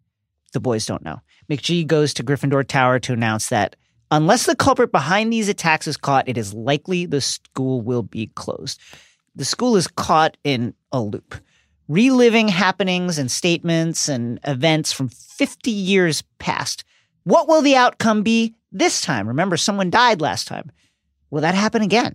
[0.52, 1.20] The boys don't know.
[1.50, 3.76] McGee goes to Gryffindor Tower to announce that
[4.10, 8.28] unless the culprit behind these attacks is caught, it is likely the school will be
[8.34, 8.80] closed.
[9.34, 11.34] The school is caught in a loop
[11.88, 16.84] reliving happenings and statements and events from 50 years past.
[17.24, 19.26] What will the outcome be this time?
[19.26, 20.70] Remember, someone died last time.
[21.30, 22.14] Will that happen again?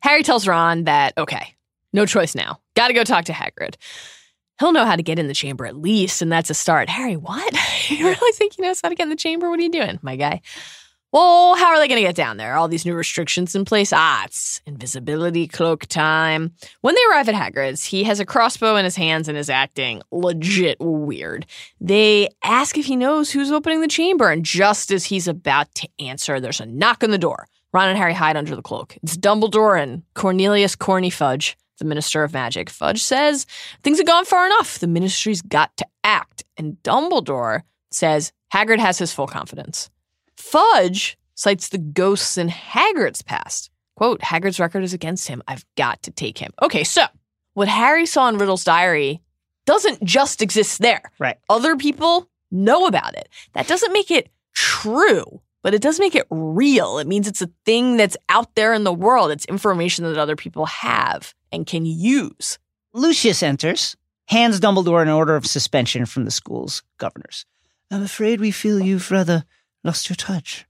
[0.00, 1.54] Harry tells Ron that, okay,
[1.92, 2.60] no choice now.
[2.76, 3.76] Got to go talk to Hagrid.
[4.58, 6.88] He'll know how to get in the chamber at least, and that's a start.
[6.88, 7.54] Harry, what?
[7.88, 9.48] you really think he knows how to get in the chamber?
[9.48, 10.42] What are you doing, my guy?
[11.12, 12.54] Well, how are they going to get down there?
[12.54, 13.92] All these new restrictions in place?
[13.92, 16.52] Ah, it's invisibility cloak time.
[16.82, 20.02] When they arrive at Hagrid's, he has a crossbow in his hands and is acting
[20.12, 21.46] legit weird.
[21.80, 25.88] They ask if he knows who's opening the chamber, and just as he's about to
[25.98, 27.48] answer, there's a knock on the door.
[27.72, 28.96] Ron and Harry hide under the cloak.
[29.02, 32.70] It's Dumbledore and Cornelius Corny Fudge, the Minister of Magic.
[32.70, 33.46] Fudge says
[33.82, 34.78] things have gone far enough.
[34.78, 36.44] The ministry's got to act.
[36.56, 39.90] And Dumbledore says Hagrid has his full confidence.
[40.36, 43.70] Fudge cites the ghosts in Hagrid's past.
[43.96, 45.42] Quote, Hagrid's record is against him.
[45.48, 46.52] I've got to take him.
[46.62, 47.04] Okay, so
[47.54, 49.20] what Harry saw in Riddle's diary
[49.66, 51.02] doesn't just exist there.
[51.18, 51.36] Right.
[51.48, 53.28] Other people know about it.
[53.52, 56.98] That doesn't make it true, but it does make it real.
[56.98, 59.30] It means it's a thing that's out there in the world.
[59.30, 62.58] It's information that other people have and can use.
[62.92, 63.96] Lucius enters,
[64.26, 67.46] hands Dumbledore an order of suspension from the school's governors.
[67.90, 69.44] I'm afraid we feel you've rather
[69.84, 70.66] lost your touch.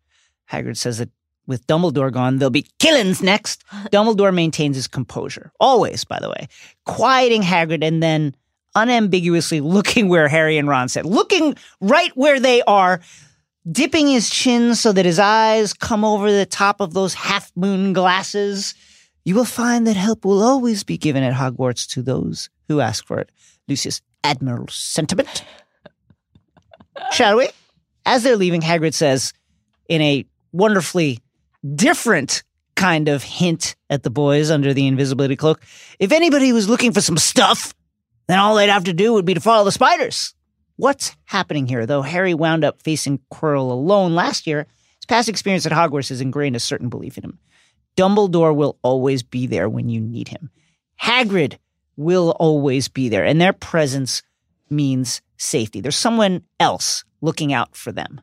[0.51, 1.11] Hagrid says that
[1.47, 3.65] with Dumbledore gone, there'll be killings next.
[3.93, 6.49] Dumbledore maintains his composure, always, by the way,
[6.87, 8.35] quieting Hagrid and then
[8.75, 13.01] unambiguously looking where Harry and Ron said, looking right where they are,
[13.71, 17.93] dipping his chin so that his eyes come over the top of those half moon
[17.93, 18.75] glasses.
[19.31, 23.07] You will find that help will always be given at Hogwarts to those who ask
[23.07, 23.31] for it.
[23.69, 25.45] Lucius, admiral sentiment.
[27.13, 27.49] Shall we?
[28.05, 29.33] As they're leaving, Hagrid says,
[29.89, 31.21] in a wonderfully
[31.77, 32.43] different
[32.75, 35.63] kind of hint at the boys under the invisibility cloak,
[36.01, 37.73] if anybody was looking for some stuff,
[38.27, 40.35] then all they'd have to do would be to follow the spiders.
[40.75, 41.87] What's happening here?
[41.87, 44.67] Though Harry wound up facing Quirrell alone last year,
[44.97, 47.39] his past experience at Hogwarts has ingrained a certain belief in him.
[48.01, 50.49] Dumbledore will always be there when you need him.
[51.03, 51.59] Hagrid
[51.97, 54.23] will always be there, and their presence
[54.71, 55.83] means safety.
[55.83, 58.23] There's someone else looking out for them.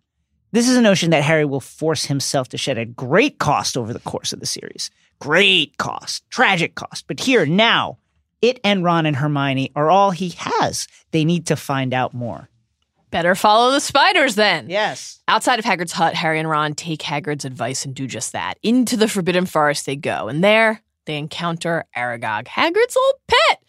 [0.52, 3.94] This is a notion that Harry will force himself to shed at great cost over
[3.94, 4.90] the course of the series.
[5.20, 7.06] Great cost, tragic cost.
[7.06, 8.00] But here, now,
[8.42, 10.88] it and Ron and Hermione are all he has.
[11.12, 12.50] They need to find out more.
[13.10, 14.70] Better follow the spiders then.
[14.70, 15.22] Yes.
[15.28, 18.56] Outside of Hagrid's hut, Harry and Ron take Hagrid's advice and do just that.
[18.62, 23.64] Into the Forbidden Forest they go, and there they encounter Aragog, Hagrid's old pet.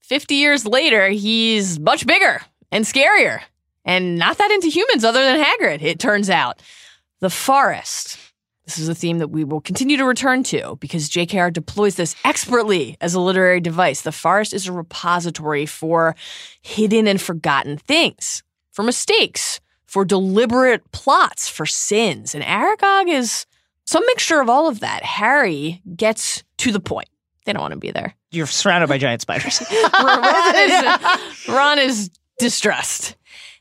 [0.00, 3.40] Fifty years later, he's much bigger and scarier,
[3.84, 6.60] and not that into humans other than Hagrid, it turns out.
[7.20, 8.18] The forest.
[8.64, 12.16] This is a theme that we will continue to return to because JKR deploys this
[12.24, 14.00] expertly as a literary device.
[14.00, 16.16] The forest is a repository for
[16.62, 18.42] hidden and forgotten things,
[18.74, 22.34] for mistakes, for deliberate plots, for sins.
[22.34, 23.46] And Aragog is
[23.86, 25.02] some mixture of all of that.
[25.04, 27.08] Harry gets to the point.
[27.46, 28.14] They don't want to be there.
[28.32, 29.62] You're surrounded by giant spiders.
[30.02, 33.16] Ron is, Ron is distressed.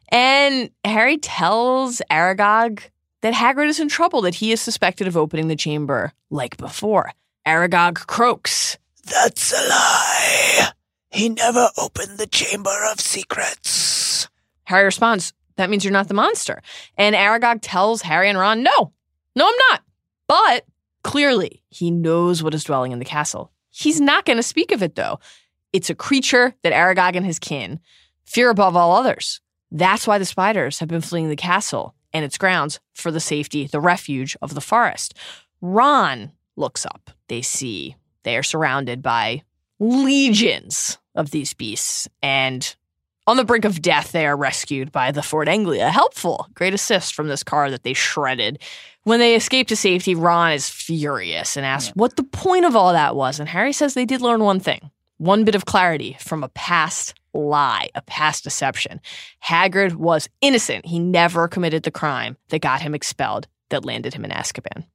[0.10, 2.82] And Harry tells Aragog
[3.22, 7.12] that Hagrid is in trouble, that he is suspected of opening the chamber like before.
[7.48, 8.78] Aragog croaks.
[9.06, 10.70] That's a lie.
[11.12, 14.28] He never opened the Chamber of Secrets.
[14.66, 16.62] Harry responds, That means you're not the monster.
[16.98, 18.94] And Aragog tells Harry and Ron, No,
[19.36, 19.82] no, I'm not.
[20.28, 20.66] But
[21.04, 23.52] clearly, he knows what is dwelling in the castle.
[23.70, 25.20] He's not going to speak of it, though.
[25.72, 27.80] It's a creature that Aragog and his kin
[28.26, 29.42] fear above all others.
[29.72, 33.66] That's why the spiders have been fleeing the castle and its grounds for the safety,
[33.66, 35.16] the refuge of the forest.
[35.62, 37.10] Ron looks up.
[37.28, 39.42] They see they are surrounded by
[39.80, 42.76] legions of these beasts, and
[43.26, 45.90] on the brink of death, they are rescued by the Ford Anglia.
[45.90, 48.60] Helpful, great assist from this car that they shredded.
[49.04, 52.94] When they escape to safety, Ron is furious and asks what the point of all
[52.94, 53.40] that was.
[53.40, 57.14] And Harry says they did learn one thing one bit of clarity from a past
[57.34, 59.00] lie, a past deception.
[59.44, 60.86] Hagrid was innocent.
[60.86, 64.86] He never committed the crime that got him expelled, that landed him in Azkaban.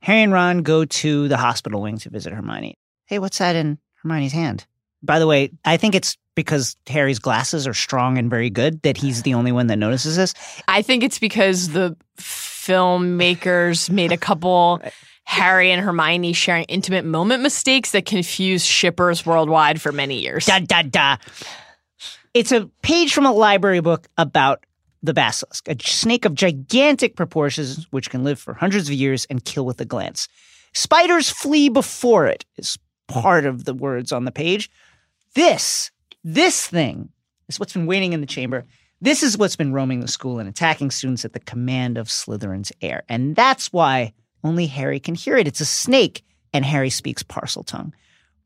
[0.00, 2.78] Harry and Ron go to the hospital wing to visit Hermione.
[3.06, 4.66] Hey, what's that in Hermione's hand?
[5.02, 8.96] By the way, I think it's because Harry's glasses are strong and very good that
[8.96, 10.34] he's the only one that notices this.
[10.68, 14.80] I think it's because the filmmakers made a couple
[15.24, 20.46] Harry and Hermione sharing intimate moment mistakes that confused shippers worldwide for many years.
[20.46, 21.16] Da da da.
[22.32, 24.64] It's a page from a library book about
[25.02, 29.44] the basilisk, a snake of gigantic proportions which can live for hundreds of years and
[29.44, 30.28] kill with a glance.
[30.74, 32.78] Spiders flee before it is
[33.08, 34.70] part of the words on the page.
[35.34, 35.90] This,
[36.26, 37.08] this thing
[37.48, 38.64] is what's been waiting in the chamber.
[39.00, 42.72] This is what's been roaming the school and attacking students at the command of Slytherin's
[42.82, 43.04] heir.
[43.08, 44.12] And that's why
[44.42, 45.46] only Harry can hear it.
[45.46, 47.92] It's a snake, and Harry speaks Parseltongue.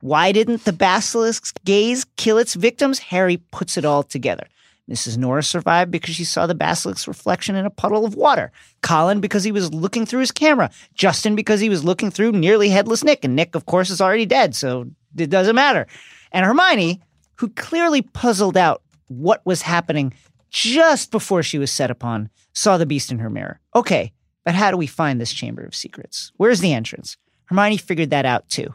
[0.02, 2.98] Why didn't the basilisk's gaze kill its victims?
[2.98, 4.46] Harry puts it all together.
[4.90, 5.16] Mrs.
[5.16, 8.52] Norris survived because she saw the basilisk's reflection in a puddle of water.
[8.82, 10.70] Colin because he was looking through his camera.
[10.92, 13.24] Justin because he was looking through nearly headless Nick.
[13.24, 15.86] And Nick, of course, is already dead, so it doesn't matter.
[16.32, 17.00] And Hermione,
[17.40, 20.12] who clearly puzzled out what was happening
[20.50, 23.60] just before she was set upon, saw the beast in her mirror.
[23.74, 24.12] Okay,
[24.44, 26.32] but how do we find this Chamber of Secrets?
[26.36, 27.16] Where's the entrance?
[27.46, 28.74] Hermione figured that out too.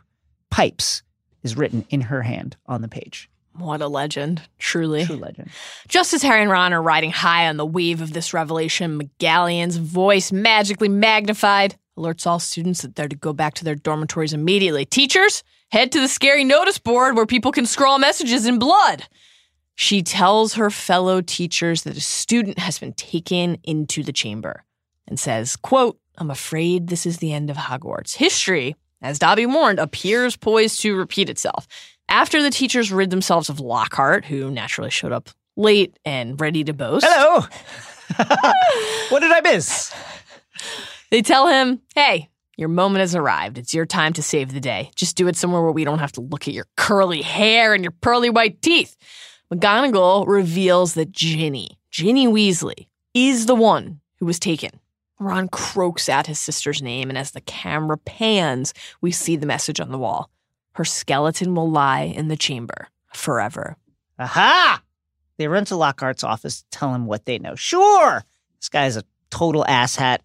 [0.49, 1.03] Pipes
[1.43, 3.29] is written in her hand on the page.
[3.55, 5.05] What a legend, truly.
[5.05, 5.51] True legend.
[5.87, 9.77] Just as Harry and Ron are riding high on the wave of this revelation, McGonagall's
[9.77, 14.85] voice, magically magnified, alerts all students that they're to go back to their dormitories immediately.
[14.85, 19.03] Teachers, head to the scary notice board where people can scrawl messages in blood.
[19.75, 24.63] She tells her fellow teachers that a student has been taken into the chamber
[25.07, 28.15] and says, quote, I'm afraid this is the end of Hogwarts.
[28.15, 31.67] History, as Dobby warned, appears poised to repeat itself.
[32.07, 36.73] After the teachers rid themselves of Lockhart, who naturally showed up late and ready to
[36.73, 37.41] boast, Hello.
[39.09, 39.93] what did I miss?
[41.09, 43.57] they tell him, hey, your moment has arrived.
[43.57, 44.91] It's your time to save the day.
[44.95, 47.83] Just do it somewhere where we don't have to look at your curly hair and
[47.83, 48.95] your pearly white teeth.
[49.53, 54.71] McGonagall reveals that Ginny, Ginny Weasley, is the one who was taken.
[55.19, 59.79] Ron croaks out his sister's name, and as the camera pans, we see the message
[59.79, 60.29] on the wall.
[60.73, 63.77] Her skeleton will lie in the chamber forever.
[64.19, 64.81] Aha!
[65.37, 67.55] They run to Lockhart's office to tell him what they know.
[67.55, 68.23] Sure!
[68.59, 70.19] This guy's a total asshat,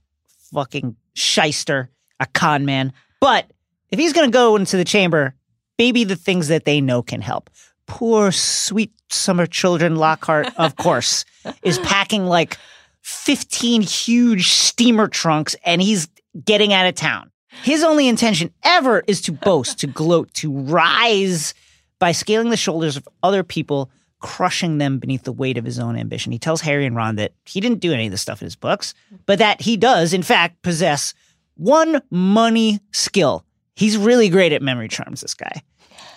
[0.52, 1.90] fucking shyster,
[2.20, 2.92] a con man.
[3.20, 3.50] But
[3.90, 5.34] if he's gonna go into the chamber,
[5.78, 7.50] maybe the things that they know can help.
[7.86, 11.24] Poor, sweet summer children Lockhart, of course,
[11.64, 12.56] is packing like
[13.02, 16.08] 15 huge steamer trunks and he's
[16.44, 17.30] getting out of town.
[17.62, 21.52] His only intention ever is to boast, to gloat, to rise
[21.98, 23.90] by scaling the shoulders of other people
[24.20, 26.30] crushing them beneath the weight of his own ambition.
[26.30, 28.56] He tells Harry and Ron that he didn't do any of this stuff in his
[28.56, 28.94] books,
[29.26, 31.14] but that he does, in fact, possess
[31.60, 33.44] one money skill.
[33.76, 35.62] He's really great at memory charms, this guy.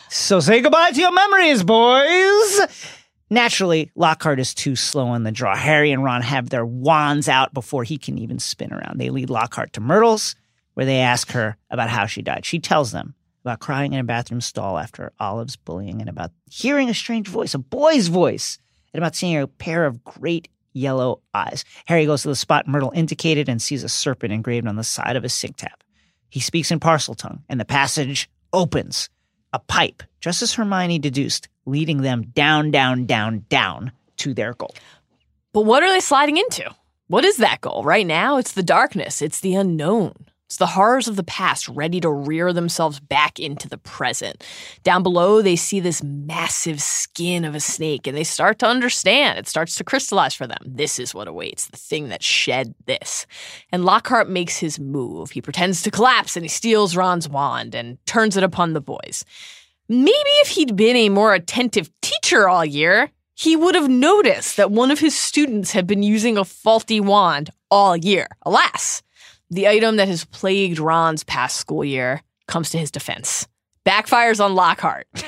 [0.09, 2.61] So say goodbye to your memories, boys.
[3.29, 5.55] Naturally, Lockhart is too slow on the draw.
[5.55, 8.99] Harry and Ron have their wands out before he can even spin around.
[8.99, 10.35] They lead Lockhart to Myrtle's,
[10.75, 12.45] where they ask her about how she died.
[12.45, 13.13] She tells them
[13.43, 17.53] about crying in a bathroom stall after Olive's bullying and about hearing a strange voice,
[17.53, 18.59] a boy's voice,
[18.93, 21.63] and about seeing a pair of great yellow eyes.
[21.85, 25.15] Harry goes to the spot Myrtle indicated and sees a serpent engraved on the side
[25.15, 25.83] of a sink tap.
[26.29, 29.09] He speaks in Parseltongue, and the passage opens.
[29.55, 34.73] A pipe, just as Hermione deduced, leading them down, down, down, down to their goal.
[35.53, 36.73] But what are they sliding into?
[37.07, 37.83] What is that goal?
[37.83, 40.15] Right now, it's the darkness, it's the unknown.
[40.47, 44.43] It's the horrors of the past ready to rear themselves back into the present.
[44.83, 49.39] Down below, they see this massive skin of a snake and they start to understand.
[49.39, 50.59] It starts to crystallize for them.
[50.63, 53.25] This is what awaits, the thing that shed this.
[53.71, 55.31] And Lockhart makes his move.
[55.31, 59.25] He pretends to collapse and he steals Ron's wand and turns it upon the boys.
[59.89, 64.71] Maybe if he'd been a more attentive teacher all year, he would have noticed that
[64.71, 68.27] one of his students had been using a faulty wand all year.
[68.43, 69.01] Alas,
[69.53, 73.47] the item that has plagued Ron's past school year comes to his defense.
[73.85, 75.07] Backfires on Lockhart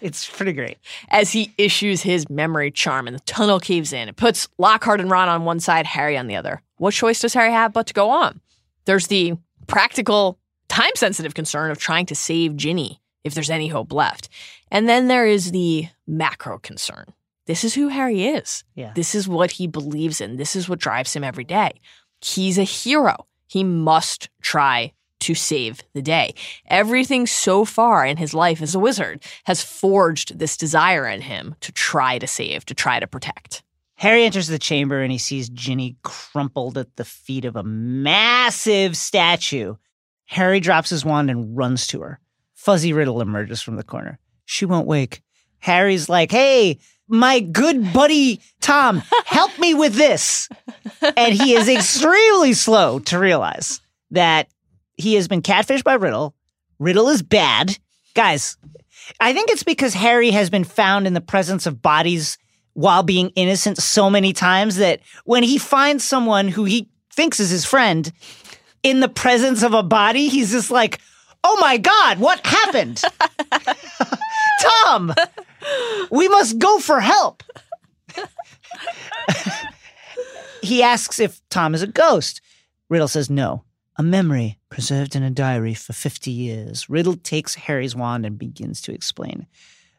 [0.00, 0.78] It's pretty great.
[1.08, 4.08] as he issues his memory charm and the tunnel caves in.
[4.08, 6.62] It puts Lockhart and Ron on one side, Harry on the other.
[6.78, 8.40] What choice does Harry have but to go on?
[8.86, 9.34] There's the
[9.66, 10.38] practical,
[10.68, 14.28] time sensitive concern of trying to save Ginny if there's any hope left.
[14.70, 17.06] And then there is the macro concern.
[17.46, 18.64] This is who Harry is.
[18.74, 18.92] Yeah.
[18.94, 20.36] This is what he believes in.
[20.36, 21.72] This is what drives him every day.
[22.22, 23.26] He's a hero.
[23.50, 26.34] He must try to save the day.
[26.68, 31.56] Everything so far in his life as a wizard has forged this desire in him
[31.60, 33.64] to try to save, to try to protect.
[33.96, 38.96] Harry enters the chamber and he sees Ginny crumpled at the feet of a massive
[38.96, 39.74] statue.
[40.26, 42.20] Harry drops his wand and runs to her.
[42.54, 44.20] Fuzzy Riddle emerges from the corner.
[44.44, 45.22] She won't wake.
[45.58, 46.78] Harry's like, hey,
[47.10, 50.48] my good buddy Tom, help me with this.
[51.16, 53.80] And he is extremely slow to realize
[54.12, 54.48] that
[54.96, 56.34] he has been catfished by Riddle.
[56.78, 57.76] Riddle is bad.
[58.14, 58.56] Guys,
[59.18, 62.38] I think it's because Harry has been found in the presence of bodies
[62.74, 67.50] while being innocent so many times that when he finds someone who he thinks is
[67.50, 68.12] his friend
[68.82, 71.00] in the presence of a body, he's just like,
[71.42, 73.02] oh my God, what happened?
[74.84, 75.12] Tom,
[76.10, 77.42] we must go for help.
[80.62, 82.40] he asks if Tom is a ghost.
[82.88, 83.64] Riddle says no.
[83.96, 86.88] A memory preserved in a diary for 50 years.
[86.88, 89.46] Riddle takes Harry's wand and begins to explain.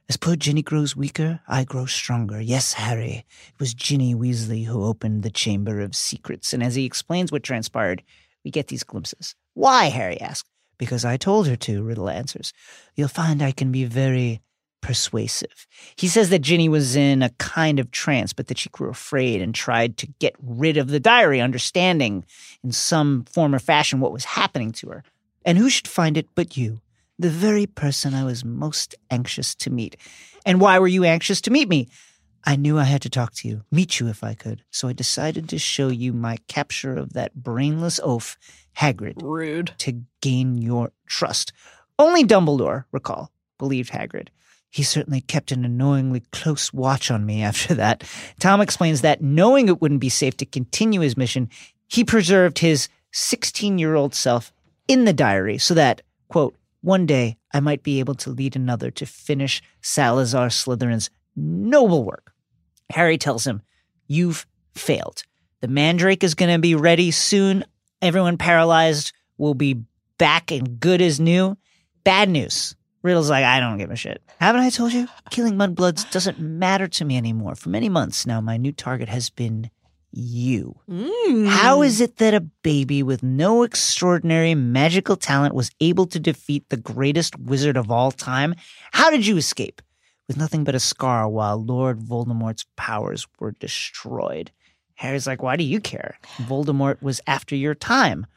[0.10, 2.42] As poor Ginny grows weaker, I grow stronger.
[2.42, 6.52] Yes, Harry, it was Ginny Weasley who opened the Chamber of Secrets.
[6.52, 8.04] And as he explains what transpired,
[8.44, 9.36] we get these glimpses.
[9.54, 9.86] Why?
[9.86, 10.50] Harry asks.
[10.78, 12.54] Because I told her to, Riddle answers.
[12.96, 14.42] You'll find I can be very
[14.82, 15.68] persuasive.
[15.96, 19.42] He says that Ginny was in a kind of trance, but that she grew afraid
[19.42, 22.26] and tried to get rid of the diary, understanding
[22.64, 25.04] in some form or fashion what was happening to her.
[25.46, 26.82] And who should find it but you,
[27.18, 29.98] the very person I was most anxious to meet.
[30.46, 31.88] And why were you anxious to meet me?
[32.44, 34.64] I knew I had to talk to you, meet you if I could.
[34.72, 38.36] So I decided to show you my capture of that brainless oaf,
[38.78, 39.74] Hagrid Rude.
[39.80, 41.54] to gain your trust.
[42.00, 44.30] Only Dumbledore, recall, believed Hagrid.
[44.72, 48.04] He certainly kept an annoyingly close watch on me after that.
[48.40, 51.50] Tom explains that knowing it wouldn't be safe to continue his mission,
[51.88, 54.52] he preserved his 16 year old self
[54.88, 58.90] in the diary so that, quote, one day I might be able to lead another
[58.92, 62.34] to finish Salazar Slytherin's noble work.
[62.90, 63.62] Harry tells him,
[64.08, 65.24] You've failed.
[65.62, 67.64] The mandrake is going to be ready soon.
[68.02, 69.84] Everyone paralyzed will be
[70.18, 71.58] back and good as new.
[72.04, 72.76] Bad news.
[73.04, 74.22] Riddle's like, I don't give a shit.
[74.40, 75.08] Haven't I told you?
[75.32, 77.56] Killing mudbloods doesn't matter to me anymore.
[77.56, 79.72] For many months now, my new target has been
[80.12, 80.76] you.
[80.90, 81.48] Mm.
[81.48, 86.70] How is it that a baby with no extraordinary magical talent was able to defeat
[86.70, 88.56] the greatest wizard of all time?
[88.92, 89.82] How did you escape?
[90.28, 94.52] With nothing but a scar while Lord Voldemort's powers were destroyed.
[94.96, 96.18] Harry's like, Why do you care?
[96.38, 98.28] Voldemort was after your time.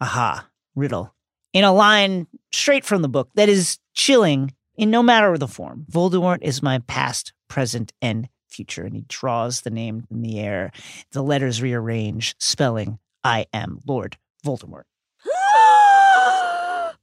[0.00, 1.14] Aha, riddle.
[1.52, 5.84] In a line straight from the book that is chilling in no matter the form.
[5.90, 8.84] Voldemort is my past, present, and future.
[8.84, 10.72] And he draws the name in the air.
[11.12, 14.84] The letters rearrange, spelling, I am Lord Voldemort.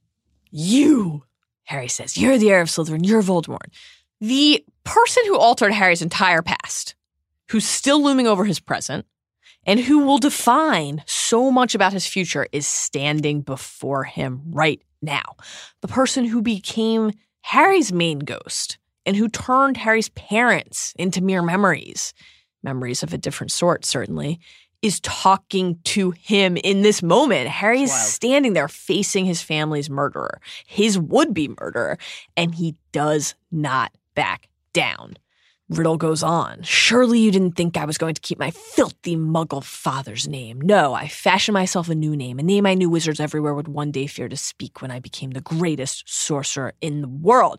[0.50, 1.24] you,
[1.64, 3.06] Harry says, you're the heir of Slytherin.
[3.06, 3.72] You're Voldemort.
[4.20, 6.94] The person who altered Harry's entire past,
[7.50, 9.06] who's still looming over his present,
[9.68, 15.36] and who will define so much about his future is standing before him right now.
[15.82, 17.12] The person who became
[17.42, 22.14] Harry's main ghost and who turned Harry's parents into mere memories,
[22.62, 24.40] memories of a different sort, certainly,
[24.80, 27.48] is talking to him in this moment.
[27.48, 31.98] Harry is standing there facing his family's murderer, his would be murderer,
[32.38, 35.18] and he does not back down.
[35.68, 36.62] Riddle goes on.
[36.62, 40.60] Surely you didn't think I was going to keep my filthy muggle father's name.
[40.62, 43.90] No, I fashioned myself a new name, a name I knew wizards everywhere would one
[43.90, 47.58] day fear to speak when I became the greatest sorcerer in the world.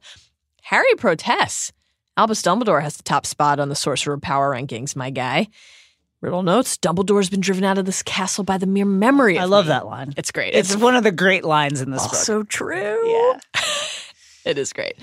[0.63, 1.71] Harry protests.
[2.17, 5.47] Albus Dumbledore has the top spot on the sorcerer power rankings, my guy.
[6.19, 9.45] Riddle notes Dumbledore's been driven out of this castle by the mere memory of I
[9.45, 9.69] love me.
[9.69, 10.13] that line.
[10.17, 10.53] It's great.
[10.55, 12.15] It's one of the great lines in this book.
[12.15, 13.07] So true.
[13.07, 13.39] Yeah.
[14.45, 14.95] It is great.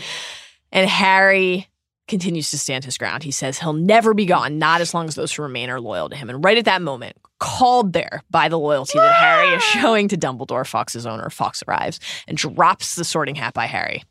[0.73, 1.69] And Harry
[2.09, 3.23] continues to stand his ground.
[3.23, 6.09] He says he'll never be gone, not as long as those who remain are loyal
[6.09, 6.31] to him.
[6.31, 10.17] And right at that moment, called there by the loyalty that Harry is showing to
[10.17, 14.05] Dumbledore, Fawkes's owner, Fawkes arrives and drops the sorting hat by Harry.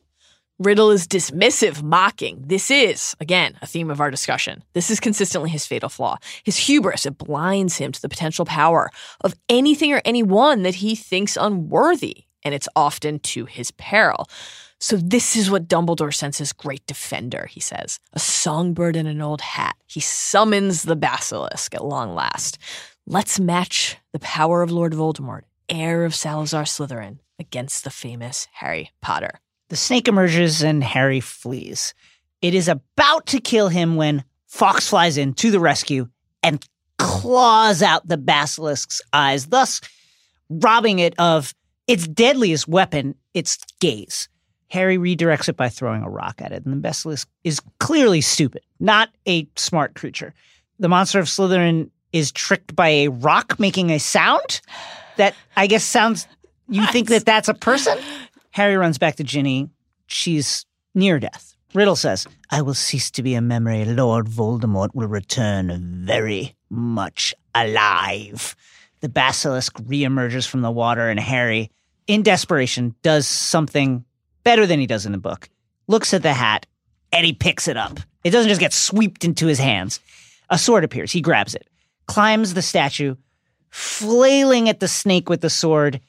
[0.57, 2.41] Riddle is dismissive, mocking.
[2.45, 4.63] This is, again, a theme of our discussion.
[4.71, 6.17] This is consistently his fatal flaw.
[6.45, 8.89] His hubris, it blinds him to the potential power
[9.19, 14.29] of anything or anyone that he thinks unworthy, and it's often to his peril.
[14.79, 17.99] So this is what Dumbledore sends his great defender, he says.
[18.13, 19.75] A songbird in an old hat.
[19.87, 22.57] He summons the basilisk at long last.
[23.07, 28.91] Let's match the power of Lord Voldemort, heir of Salazar Slytherin, against the famous Harry
[29.01, 29.39] Potter.
[29.69, 31.93] The snake emerges and Harry flees.
[32.41, 36.09] It is about to kill him when Fawkes flies in to the rescue
[36.43, 36.63] and
[36.97, 39.81] claws out the basilisk's eyes, thus
[40.49, 41.53] robbing it of
[41.87, 44.29] its deadliest weapon, its gaze.
[44.69, 48.63] Harry redirects it by throwing a rock at it, and the basilisk is clearly stupid,
[48.79, 50.33] not a smart creature.
[50.79, 54.61] The monster of Slytherin is tricked by a rock making a sound
[55.17, 56.27] that I guess sounds.
[56.67, 57.97] You think that that's a person?
[58.51, 59.69] Harry runs back to Ginny.
[60.07, 61.55] She's near death.
[61.73, 63.83] Riddle says, I will cease to be a memory.
[63.83, 68.55] Lord Voldemort will return very much alive.
[69.01, 71.69] The basilisk reemerges from the water, and Harry,
[72.07, 74.05] in desperation, does something
[74.45, 75.49] better than he does in the book.
[75.87, 76.65] Looks at the hat,
[77.11, 77.99] and he picks it up.
[78.23, 79.99] It doesn't just get swept into his hands.
[80.49, 81.11] A sword appears.
[81.11, 81.67] He grabs it,
[82.07, 83.15] climbs the statue,
[83.69, 85.99] flailing at the snake with the sword.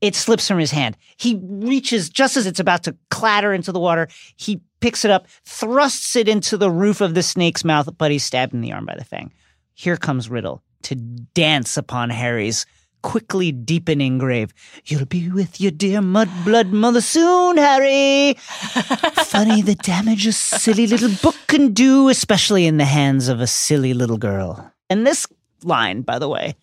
[0.00, 0.96] It slips from his hand.
[1.16, 4.08] He reaches just as it's about to clatter into the water.
[4.36, 8.24] He picks it up, thrusts it into the roof of the snake's mouth, but he's
[8.24, 9.32] stabbed in the arm by the fang.
[9.74, 12.64] Here comes Riddle to dance upon Harry's
[13.02, 14.52] quickly deepening grave.
[14.86, 18.34] You'll be with your dear mudblood mother soon, Harry.
[18.34, 23.46] Funny the damage a silly little book can do, especially in the hands of a
[23.46, 24.72] silly little girl.
[24.88, 25.26] And this
[25.62, 26.56] line, by the way,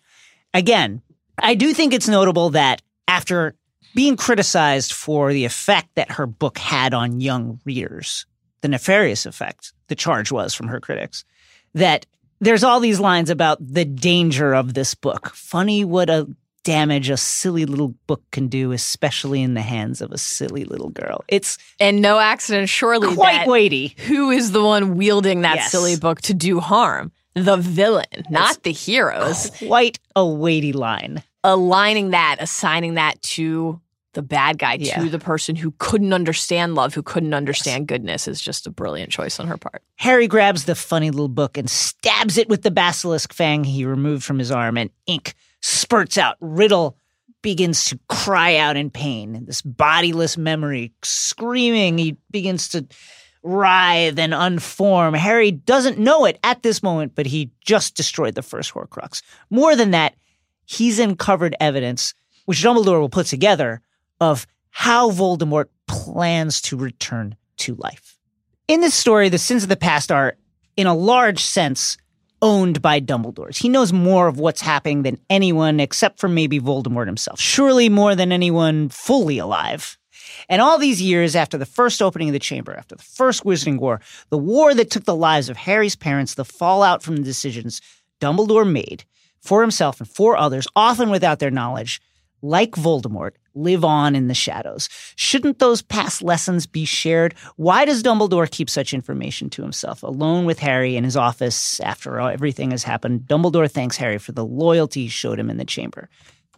[0.54, 1.02] again,
[1.38, 3.54] I do think it's notable that after
[3.94, 8.26] being criticized for the effect that her book had on young readers,
[8.60, 11.24] the nefarious effect the charge was from her critics,
[11.74, 12.06] that
[12.40, 15.32] there's all these lines about the danger of this book.
[15.34, 16.26] Funny what a
[16.64, 20.90] damage a silly little book can do, especially in the hands of a silly little
[20.90, 21.24] girl.
[21.28, 23.94] It's And no accident, surely, quite that weighty.
[24.06, 25.70] who is the one wielding that Yes.
[25.70, 27.10] silly book to do harm?
[27.34, 29.50] The villain, not the heroes.
[29.58, 31.22] Quite a weighty line.
[31.44, 33.80] Aligning that, assigning that to
[34.18, 35.00] the bad guy, Yeah.
[35.00, 39.12] to the person who couldn't understand love, who couldn't understand goodness, is just a brilliant
[39.12, 39.80] choice on her part.
[39.94, 44.24] Harry grabs the funny little book and stabs it with the basilisk fang he removed
[44.24, 46.34] from his arm, and ink spurts out.
[46.40, 46.96] Riddle
[47.42, 49.44] begins to cry out in pain.
[49.46, 52.84] This bodiless memory screaming, he begins to
[53.44, 55.14] writhe and unform.
[55.16, 59.22] Harry doesn't know it at this moment, but he just destroyed the first Horcrux.
[59.48, 60.16] More than that,
[60.64, 62.14] he's uncovered evidence,
[62.46, 63.80] which Dumbledore will put together,
[64.20, 68.18] of how Voldemort plans to return to life.
[68.68, 70.36] In this story, the sins of the past are,
[70.76, 71.96] in a large sense,
[72.40, 73.58] owned by Dumbledore's.
[73.58, 77.40] He knows more of what's happening than anyone except for maybe Voldemort himself.
[77.40, 79.98] Surely more than anyone fully alive.
[80.48, 83.78] And all these years after the first opening of the chamber, after the first Wizarding
[83.78, 84.00] War,
[84.30, 87.80] the war that took the lives of Harry's parents, the fallout from the decisions
[88.20, 89.04] Dumbledore made
[89.40, 92.00] for himself and for others, often without their knowledge,
[92.42, 94.88] like Voldemort, live on in the shadows.
[95.16, 97.34] Shouldn't those past lessons be shared?
[97.56, 100.02] Why does Dumbledore keep such information to himself?
[100.02, 104.44] Alone with Harry in his office after everything has happened, Dumbledore thanks Harry for the
[104.44, 106.08] loyalty he showed him in the chamber.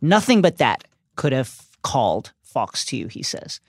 [0.03, 0.85] Nothing but that
[1.17, 3.61] could have called Fawkes to you, he says.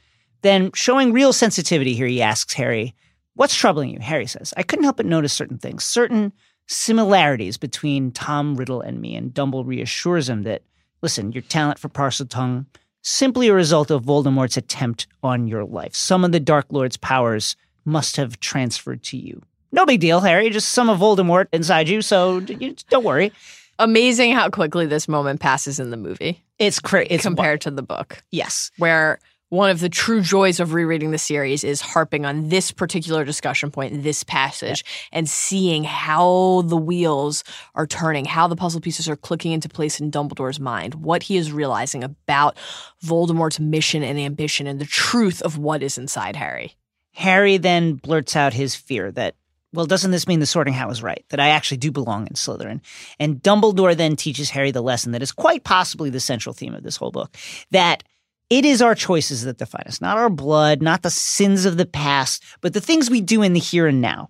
[0.41, 2.95] Then, showing real sensitivity here, he asks Harry,
[3.35, 3.99] What's troubling you?
[3.99, 4.53] Harry says.
[4.57, 6.33] I couldn't help but notice certain things, certain
[6.67, 10.63] similarities between Tom Riddle and me, and Dumble reassures him that,
[11.01, 12.65] listen, your talent for Parseltongue
[13.01, 15.95] simply a result of Voldemort's attempt on your life.
[15.95, 19.41] Some of the Dark Lord's powers must have transferred to you.
[19.71, 20.49] No big deal, Harry.
[20.49, 23.31] Just some of Voldemort inside you, so you, don't worry.
[23.79, 27.09] Amazing how quickly this moment passes in the movie It's crazy.
[27.09, 29.19] It's compared to the book, yes, where
[29.51, 33.69] one of the true joys of rereading the series is harping on this particular discussion
[33.69, 37.43] point, this passage, and seeing how the wheels
[37.75, 41.35] are turning, how the puzzle pieces are clicking into place in Dumbledore's mind, what he
[41.35, 42.55] is realizing about
[43.03, 46.77] Voldemort's mission and ambition, and the truth of what is inside Harry.
[47.11, 49.35] Harry then blurts out his fear that,
[49.73, 51.25] well, doesn't this mean the sorting hat was right?
[51.27, 52.79] That I actually do belong in Slytherin?
[53.19, 56.83] And Dumbledore then teaches Harry the lesson that is quite possibly the central theme of
[56.83, 57.35] this whole book
[57.71, 58.03] that
[58.51, 61.85] it is our choices that define us, not our blood, not the sins of the
[61.85, 64.29] past, but the things we do in the here and now.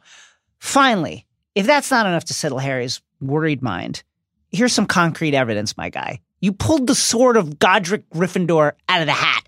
[0.60, 4.04] Finally, if that's not enough to settle Harry's worried mind,
[4.52, 6.22] here's some concrete evidence, my guy.
[6.40, 9.44] You pulled the sword of Godric Gryffindor out of the hat.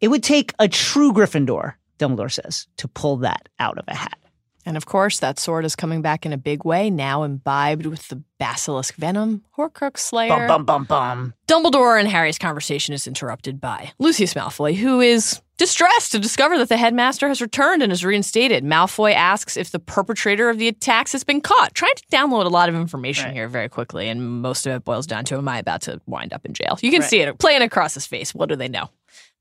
[0.00, 4.18] It would take a true Gryffindor, Dumbledore says, to pull that out of a hat.
[4.66, 8.08] And of course, that sword is coming back in a big way, now imbibed with
[8.08, 10.28] the basilisk venom, Horcrux Slayer.
[10.28, 11.34] Bum, bum, bum, bum.
[11.46, 16.68] Dumbledore and Harry's conversation is interrupted by Lucius Malfoy, who is distressed to discover that
[16.68, 18.64] the headmaster has returned and is reinstated.
[18.64, 22.48] Malfoy asks if the perpetrator of the attacks has been caught, trying to download a
[22.48, 23.34] lot of information Right.
[23.34, 26.32] here very quickly, and most of it boils down to am I about to wind
[26.32, 26.78] up in jail?
[26.82, 27.10] You can Right.
[27.10, 28.34] see it playing across his face.
[28.34, 28.88] What do they know?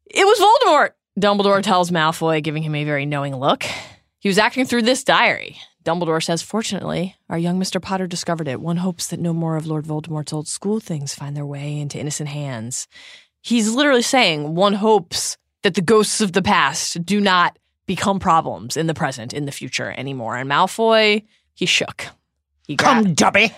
[0.06, 0.92] It was Voldemort.
[1.20, 1.62] Dumbledore mm-hmm.
[1.62, 3.64] tells Malfoy, giving him a very knowing look.
[4.24, 5.58] He was acting through this diary.
[5.84, 7.82] Dumbledore says, Fortunately, our young Mr.
[7.82, 8.62] Potter discovered it.
[8.62, 12.00] One hopes that no more of Lord Voldemort's old school things find their way into
[12.00, 12.88] innocent hands.
[13.42, 18.78] He's literally saying, one hopes that the ghosts of the past do not become problems
[18.78, 20.38] in the present, in the future anymore.
[20.38, 22.06] And Malfoy, he shook.
[22.66, 23.52] He grabbed, Come, Dobby.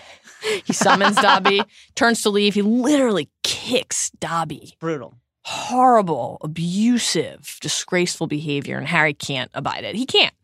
[0.64, 1.62] he summons Dobby,
[1.94, 2.54] turns to leave.
[2.54, 5.14] He literally kicks Dobby Brutal.
[5.46, 9.94] Horrible, abusive, disgraceful behavior, and Harry can't abide it.
[9.94, 10.34] He can't.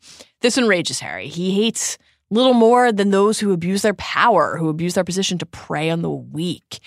[0.43, 1.27] This enrages Harry.
[1.27, 1.99] He hates
[2.31, 6.03] little more than those who abuse their power, who abuse their position to prey on
[6.03, 6.79] the weak.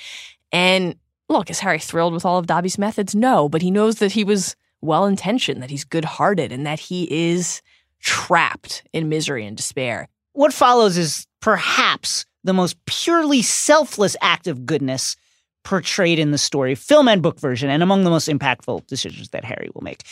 [0.53, 0.95] And
[1.27, 3.15] look, is Harry thrilled with all of Dobby's methods?
[3.15, 6.79] No, but he knows that he was well intentioned, that he's good hearted, and that
[6.79, 7.61] he is
[7.99, 10.07] trapped in misery and despair.
[10.31, 15.17] What follows is perhaps the most purely selfless act of goodness
[15.65, 19.43] portrayed in the story, film and book version, and among the most impactful decisions that
[19.43, 20.03] Harry will make.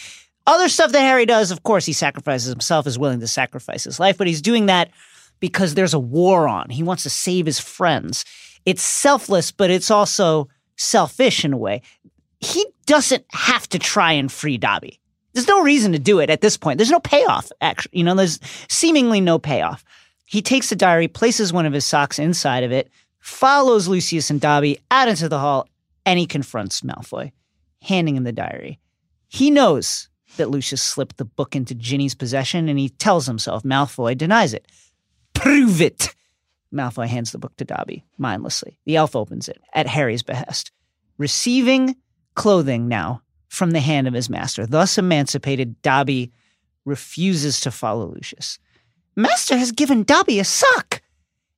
[0.46, 4.00] Other stuff that Harry does, of course, he sacrifices himself, is willing to sacrifice his
[4.00, 4.90] life, but he's doing that
[5.40, 6.70] because there's a war on.
[6.70, 8.26] He wants to save his friends.
[8.66, 11.82] It's selfless, but it's also selfish in a way.
[12.40, 15.00] He doesn't have to try and free Dobby.
[15.34, 16.78] There's no reason to do it at this point.
[16.78, 17.98] There's no payoff, actually.
[18.00, 18.40] You know, there's
[18.70, 19.86] seemingly no payoff.
[20.26, 22.90] He takes the diary, places one of his socks inside of it,
[23.24, 25.70] follows Lucius and Dobby out into the hall,
[26.06, 27.32] and he confronts Malfoy,
[27.82, 28.80] handing him the diary.
[29.30, 34.18] He knows that Lucius slipped the book into Ginny's possession, and he tells himself Malfoy
[34.18, 34.68] denies it.
[35.34, 36.14] Prove it!
[36.74, 38.78] Malfoy hands the book to Dobby, mindlessly.
[38.84, 40.74] The elf opens it at Harry's behest,
[41.18, 41.96] receiving
[42.36, 44.66] clothing now from the hand of his master.
[44.66, 46.34] Thus emancipated, Dobby
[46.84, 48.60] refuses to follow Lucius.
[49.16, 51.02] Master has given Dobby a sock.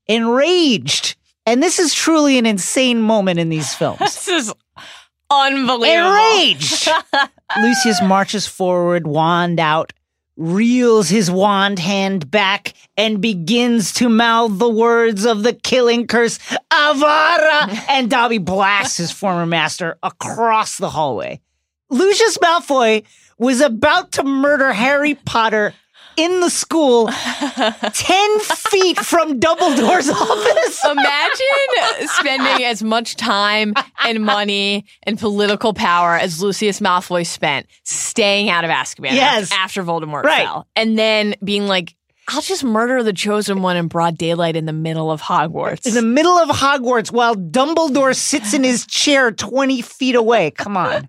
[0.05, 1.15] Enraged.
[1.45, 3.99] And this is truly an insane moment in these films.
[3.99, 4.53] This is
[5.29, 6.11] unbelievable.
[6.11, 6.89] Enraged.
[7.61, 9.93] Lucius marches forward, wand out,
[10.37, 16.39] reels his wand hand back, and begins to mouth the words of the killing curse,
[16.71, 17.83] Avada!
[17.89, 21.39] And Dobby blasts his former master across the hallway.
[21.89, 23.03] Lucius Malfoy
[23.37, 25.73] was about to murder Harry Potter
[26.17, 30.85] in the school 10 feet from Dumbledore's office.
[30.85, 33.73] Imagine spending as much time
[34.05, 39.51] and money and political power as Lucius Malfoy spent staying out of Azkaban Yes.
[39.51, 40.45] after Voldemort Right.
[40.45, 40.67] fell.
[40.75, 41.95] And then being like,
[42.27, 45.85] I'll just murder the chosen one in broad daylight in the middle of Hogwarts.
[45.85, 50.49] in the middle of Hogwarts while Dumbledore sits in his chair 20 feet away.
[50.49, 51.07] Come on.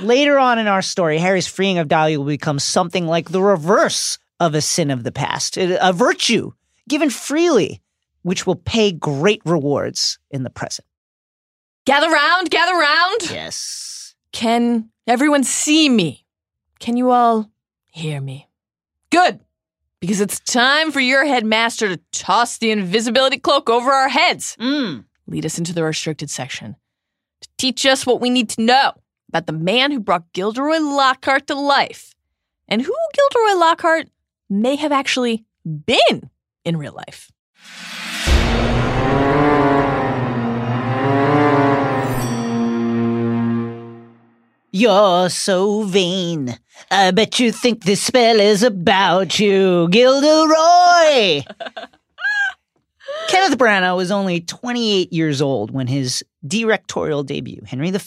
[0.00, 4.18] Later on in our story, Harry's freeing of Dobby will become something like the reverse
[4.40, 6.52] of a sin of the past, a virtue
[6.88, 7.82] given freely,
[8.22, 10.86] which will pay great rewards in the present.
[11.84, 13.30] gather round, gather round.
[13.30, 14.14] Yes.
[14.32, 16.24] Can everyone see me?
[16.78, 17.50] Can you all
[17.90, 18.48] hear me?
[19.10, 19.40] Good.
[20.00, 24.56] Because it's time for your headmaster to toss the invisibility cloak over our heads.
[24.60, 25.04] Mm.
[25.26, 26.76] lead us into the restricted section
[27.40, 28.92] to teach us what we need to know
[29.28, 32.14] about the man who brought Gilderoy Lockhart to life.
[32.66, 34.08] And who Gilderoy Lockhart
[34.50, 36.30] may have actually been
[36.64, 37.30] in real life.
[44.70, 46.56] You're so vain.
[46.90, 51.42] I bet you think this spell is about you, Gilderoy.
[53.28, 57.98] Kenneth Branagh was only 28 years old when his directorial debut, Henry V,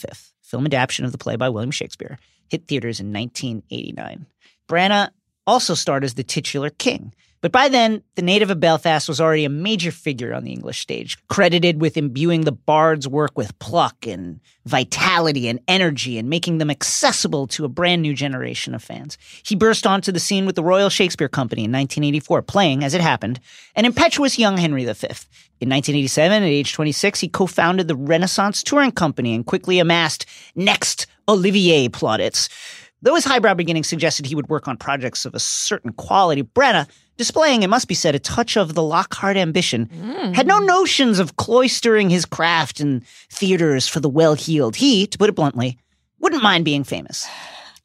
[0.52, 2.18] film adaptation of the play by William Shakespeare,
[2.50, 4.26] hit theaters in 1989.
[4.68, 5.08] Branagh
[5.46, 7.14] also starred as the titular king.
[7.42, 10.78] But by then, the native of Belfast was already a major figure on the English
[10.78, 16.58] stage, credited with imbuing the bard's work with pluck and vitality and energy and making
[16.58, 19.18] them accessible to a brand new generation of fans.
[19.42, 23.00] He burst onto the scene with the Royal Shakespeare Company in 1984, playing, as it
[23.00, 23.40] happened,
[23.74, 24.92] an impetuous young Henry V.
[25.60, 30.26] In 1987, at age 26, he co founded the Renaissance Touring Company and quickly amassed
[30.54, 32.48] next Olivier plaudits.
[33.02, 36.88] Though his highbrow beginnings suggested he would work on projects of a certain quality, Branagh,
[37.16, 39.88] displaying, it must be said, a touch of the Lockhart ambition,
[40.34, 40.66] had no mm.
[40.66, 44.76] notions of cloistering his craft in theaters for the well heeled.
[44.76, 45.78] He, to put it bluntly,
[46.20, 47.28] wouldn't mind being famous.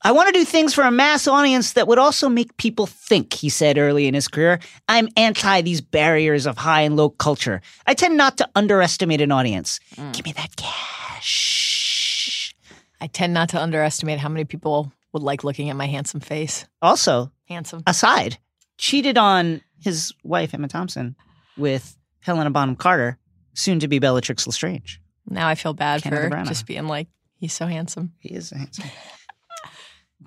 [0.03, 3.33] I want to do things for a mass audience that would also make people think,
[3.33, 4.59] he said early in his career.
[4.87, 7.61] I'm anti these barriers of high and low culture.
[7.87, 9.79] I tend not to underestimate an audience.
[9.95, 10.13] Mm.
[10.13, 12.55] Give me that cash.
[13.01, 16.65] I tend not to underestimate how many people would like looking at my handsome face.
[16.81, 17.81] Also, Handsome.
[17.87, 18.37] aside,
[18.77, 21.15] cheated on his wife, Emma Thompson,
[21.57, 23.17] with Helena Bonham Carter,
[23.53, 25.01] soon to be Bellatrix Lestrange.
[25.27, 26.47] Now I feel bad Kenneth for Branagh.
[26.47, 27.07] just being like,
[27.39, 28.13] he's so handsome.
[28.19, 28.85] He is handsome.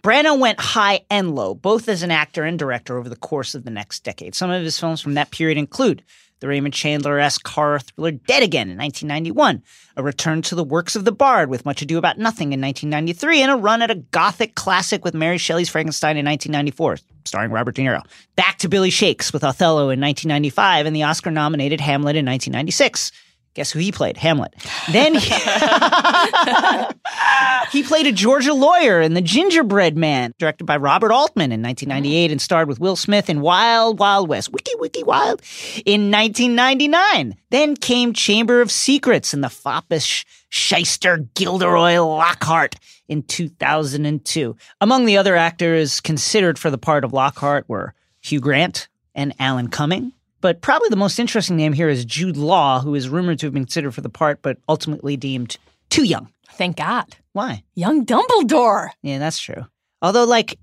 [0.03, 3.65] Branagh went high and low, both as an actor and director over the course of
[3.65, 4.35] the next decade.
[4.35, 6.03] Some of his films from that period include
[6.41, 9.63] the Raymond Chandler-esque horror thriller Dead Again in 1991,
[9.97, 13.43] a return to the works of the Bard with Much Ado About Nothing in 1993,
[13.43, 17.75] and a run at a gothic classic with Mary Shelley's Frankenstein in 1994, starring Robert
[17.75, 18.03] De Niro.
[18.37, 23.13] Back to Billy Shakes with Othello in 1995 and the Oscar-nominated Hamlet in 1996.
[23.55, 24.17] Guess who he played?
[24.17, 24.55] Hamlet.
[24.93, 25.21] Then he,
[27.73, 32.31] he played a Georgia lawyer in The Gingerbread Man, directed by Robert Altman in 1998
[32.31, 34.53] and starred with Will Smith in Wild Wild West.
[34.53, 35.43] Wiki Wiki Wild
[35.85, 37.35] in 1999.
[37.51, 42.77] Then came Chamber of Secrets and the foppish shyster Gilderoy Lockhart
[43.09, 44.57] in 2002.
[44.81, 49.69] Among the other actors considered for the part of Lockhart were Hugh Grant and Alan
[49.69, 50.13] Cumming.
[50.41, 53.55] But probably the most interesting name here is Jude Law, who is rumored to have
[53.55, 55.59] been considered for the part, but ultimately deemed
[55.91, 56.33] too young.
[56.53, 57.17] Thank God.
[57.33, 57.63] Why?
[57.75, 58.91] Young Dumbledore.
[59.03, 59.67] Yeah, that's true.
[60.03, 60.59] Although, like,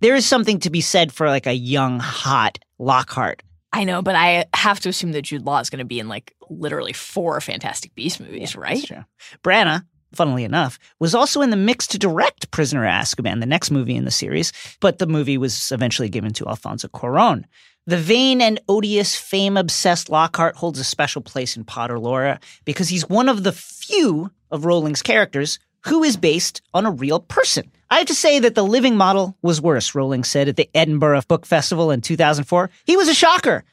[0.00, 3.42] there is something to be said for like a young, hot Lockhart.
[3.72, 6.08] I know, but I have to assume that Jude Law is going to be in
[6.08, 8.76] like literally four Fantastic Beast movies, right?
[8.76, 9.04] That's true.
[9.42, 13.70] Branagh, funnily enough, was also in the mix to direct Prisoner of Azkaban, the next
[13.70, 17.44] movie in the series, but the movie was eventually given to Alfonso Cuarón.
[17.84, 22.88] The vain and odious, fame obsessed Lockhart holds a special place in Potter lore because
[22.88, 27.72] he's one of the few of Rowling's characters who is based on a real person.
[27.90, 31.22] I have to say that the living model was worse, Rowling said at the Edinburgh
[31.26, 32.70] Book Festival in 2004.
[32.86, 33.64] He was a shocker.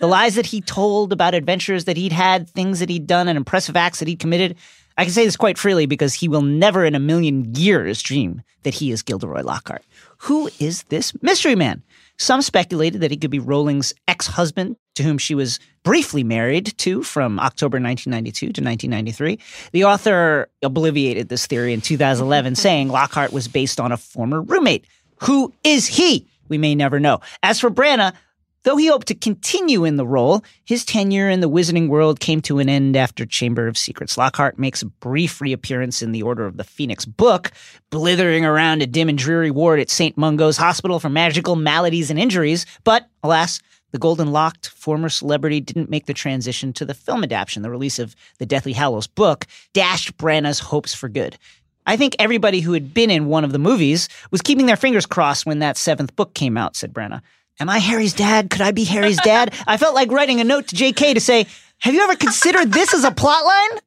[0.00, 3.36] The lies that he told about adventures that he'd had, things that he'd done, and
[3.36, 4.56] impressive acts that he'd committed.
[4.96, 8.42] I can say this quite freely because he will never in a million years dream
[8.62, 9.84] that he is Gilderoy Lockhart.
[10.22, 11.82] Who is this mystery man?
[12.18, 16.76] Some speculated that he could be Rowling's ex husband, to whom she was briefly married
[16.78, 19.38] to from October 1992 to 1993.
[19.70, 24.84] The author obliviated this theory in 2011, saying Lockhart was based on a former roommate.
[25.22, 26.26] Who is he?
[26.48, 27.20] We may never know.
[27.42, 28.14] As for Branagh,
[28.64, 32.42] Though he hoped to continue in the role, his tenure in the wizarding world came
[32.42, 34.18] to an end after Chamber of Secrets.
[34.18, 37.52] Lockhart makes a brief reappearance in the Order of the Phoenix book,
[37.90, 40.18] blithering around a dim and dreary ward at St.
[40.18, 43.60] Mungo's Hospital for Magical Maladies and Injuries, but alas,
[43.92, 47.62] the golden locked former celebrity didn't make the transition to the film adaptation.
[47.62, 51.38] The release of the Deathly Hallows book dashed Branagh's hopes for good.
[51.86, 55.06] I think everybody who had been in one of the movies was keeping their fingers
[55.06, 57.22] crossed when that seventh book came out, said Branagh.
[57.60, 58.50] Am I Harry's dad?
[58.50, 59.52] Could I be Harry's dad?
[59.66, 61.46] I felt like writing a note to JK to say,
[61.80, 63.80] Have you ever considered this as a plot line?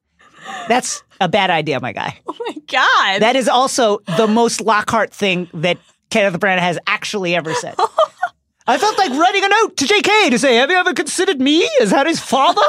[0.68, 2.18] That's a bad idea, my guy.
[2.26, 3.22] Oh my God.
[3.22, 5.78] That is also the most Lockhart thing that
[6.10, 7.74] Kenneth Branagh has actually ever said.
[8.66, 11.68] I felt like writing a note to JK to say, Have you ever considered me
[11.80, 12.60] as Harry's father?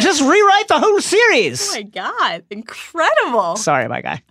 [0.00, 1.70] Just rewrite the whole series.
[1.70, 2.44] oh my God.
[2.50, 3.56] Incredible.
[3.56, 4.22] Sorry, my guy.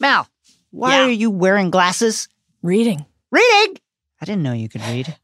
[0.00, 0.26] Mal,
[0.70, 1.04] why Yeah.
[1.06, 2.28] are you wearing glasses?
[2.62, 3.04] Reading.
[3.30, 3.76] Reading?
[4.24, 5.14] I didn't know you could read.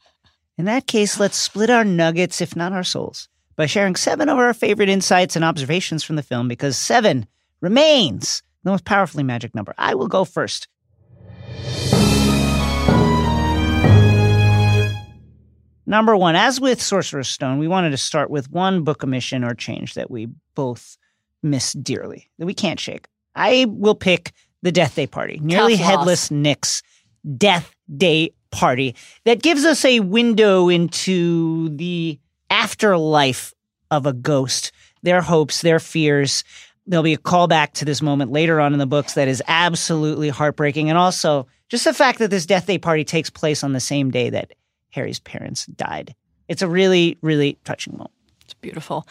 [0.58, 4.36] In that case, let's split our nuggets, if not our souls, by sharing seven of
[4.36, 7.26] our favorite insights and observations from the film because seven
[7.62, 9.72] remains the most powerfully magic number.
[9.78, 10.68] I will go first.
[15.86, 19.54] Number one, as with Sorcerer's Stone, we wanted to start with one book omission or
[19.54, 20.98] change that we both
[21.42, 23.08] miss dearly, that we can't shake.
[23.34, 26.82] I will pick the Death Day Party, nearly headless Nick's
[27.38, 28.94] Death Day Party,
[29.24, 32.18] that gives us a window into the
[32.50, 33.54] afterlife
[33.90, 34.72] of a ghost,
[35.02, 36.44] their hopes, their fears.
[36.86, 40.28] There'll be a callback to this moment later on in the books that is absolutely
[40.28, 40.88] heartbreaking.
[40.88, 44.10] And also, just the fact that this Death Day Party takes place on the same
[44.10, 44.52] day that
[44.90, 46.14] Harry's parents died.
[46.48, 48.10] It's a really, really touching moment.
[48.44, 49.06] It's beautiful.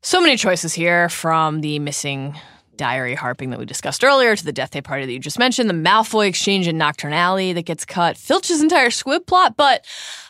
[0.00, 2.38] So many choices here from the missing
[2.76, 5.68] diary harping that we discussed earlier to the death day party that you just mentioned,
[5.68, 9.56] the Malfoy exchange in Knockturn Alley that gets cut, Filch's entire squib plot.
[9.56, 9.84] But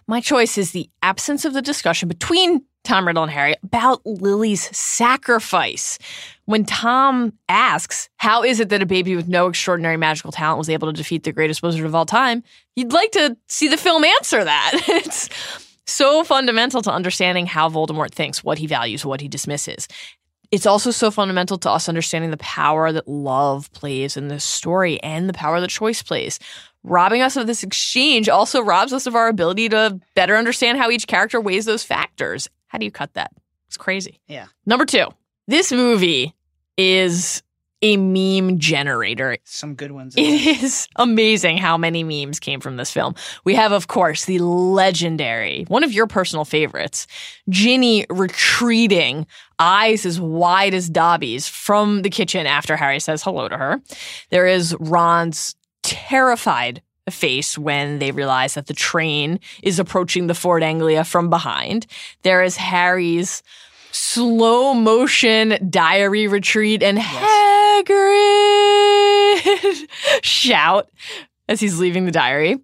[0.07, 4.77] my choice is the absence of the discussion between Tom Riddle and Harry about Lily's
[4.77, 5.99] sacrifice.
[6.47, 10.69] When Tom asks, How is it that a baby with no extraordinary magical talent was
[10.69, 12.43] able to defeat the greatest wizard of all time?
[12.75, 14.73] You'd like to see the film answer that.
[14.89, 15.29] it's
[15.87, 19.87] so fundamental to understanding how Voldemort thinks, what he values, what he dismisses.
[20.53, 25.03] It's also so fundamental to us understanding the power that love plays in this story
[25.03, 26.39] and the power that choice plays.
[26.85, 30.91] Robbing us of this exchange also robs us of our ability to better understand how
[30.91, 32.49] each character weighs those factors.
[32.67, 33.33] How do you cut that?
[33.67, 34.21] It's crazy.
[34.29, 34.47] Yeah.
[34.67, 35.07] Number two,
[35.49, 36.35] this movie
[36.77, 37.43] is
[37.83, 39.37] a meme generator.
[39.45, 40.15] Some good ones.
[40.17, 43.15] It is amazing how many memes came from this film.
[43.45, 47.07] We have, of course, the legendary, one of your personal favorites,
[47.49, 49.27] Ginny retreating,
[49.59, 53.83] eyes as wide as Dobby's from the kitchen after Harry says hello to her.
[54.31, 60.63] There is Ron's terrified face when they realize that the train is approaching the Ford
[60.63, 61.87] Anglia from behind.
[62.23, 63.43] There is Harry's
[63.93, 68.03] slow motion diary retreat and Hagrid
[70.25, 70.91] shout
[71.49, 72.59] as he's leaving the diary.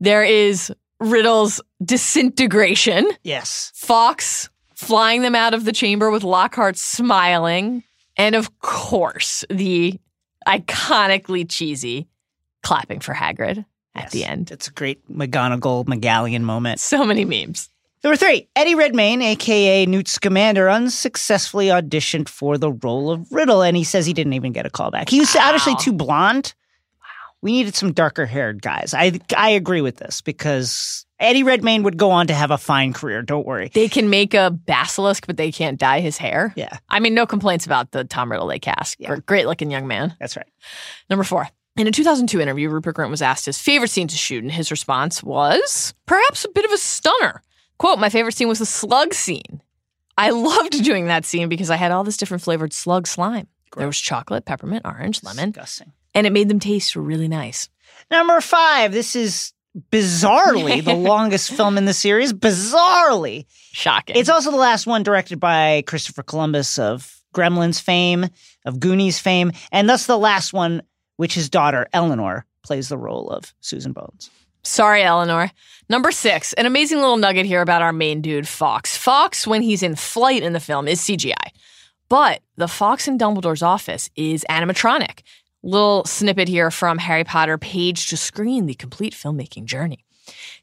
[0.00, 3.08] There is Riddle's disintegration.
[3.22, 3.72] Yes.
[3.74, 7.82] Fawkes flying them out of the chamber with Lockhart smiling.
[8.16, 9.98] And of course, the
[10.46, 12.06] iconically cheesy
[12.62, 14.12] clapping for Hagrid at Yes.
[14.12, 14.50] the end.
[14.50, 16.80] It's a great McGonagall McGallion moment.
[16.80, 17.68] So many memes.
[18.04, 23.76] Number three, Eddie Redmayne, aka Newt Scamander, unsuccessfully auditioned for the role of Riddle, and
[23.76, 25.08] he says he didn't even get a callback.
[25.08, 25.78] He was obviously Wow.
[25.80, 26.54] too blonde.
[27.00, 27.06] Wow.
[27.40, 28.92] We needed some darker haired guys.
[28.92, 32.92] I I agree with this because Eddie Redmayne would go on to have a fine
[32.92, 33.22] career.
[33.22, 33.70] Don't worry.
[33.72, 36.52] They can make a basilisk, but they can't dye his hair.
[36.56, 38.96] Yeah, I mean, no complaints about the Tom Riddle they cast.
[38.98, 39.16] Yeah.
[39.24, 40.14] Great looking young man.
[40.20, 40.46] that's right.
[41.08, 41.48] Number four.
[41.76, 44.70] In a 2002 interview, Rupert Grint was asked his favorite scene to shoot, and his
[44.70, 47.42] response was perhaps a bit of a stunner.
[47.78, 49.60] Quote, My favorite scene was the slug scene.
[50.16, 53.48] I loved doing that scene because I had all this different flavored slug slime.
[53.76, 55.92] There was chocolate, peppermint, orange, lemon, Disgusting.
[56.14, 57.68] and it made them taste really nice.
[58.10, 59.52] Number five, this is
[59.90, 62.32] bizarrely the longest film in the series.
[62.32, 63.46] Bizarrely.
[63.72, 64.16] Shocking.
[64.16, 68.26] It's also the last one directed by Christopher Columbus of Gremlins fame,
[68.64, 70.82] of Goonies fame, and thus the last one
[71.16, 74.30] which his daughter Eleanor plays the role of Susan Bones.
[74.64, 75.50] Sorry, Eleanor.
[75.90, 78.96] Number six, an amazing little nugget here about our main dude, Fawkes.
[78.96, 81.50] Fawkes, when he's in flight in the film, is CGI.
[82.08, 85.20] But the Fawkes in Dumbledore's office is animatronic.
[85.62, 90.04] Little snippet here from Harry Potter Page to Screen, the complete filmmaking journey.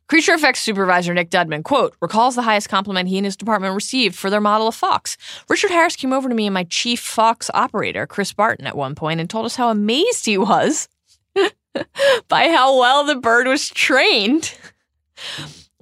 [0.07, 4.15] Creature effects supervisor Nick Dudman, quote, recalls the highest compliment he and his department received
[4.15, 5.17] for their model of Fawkes.
[5.47, 8.95] Richard Harris came over to me and my chief Fawkes operator, Chris Barton, at one
[8.95, 10.89] point and told us how amazed he was
[12.27, 14.53] by how well the bird was trained.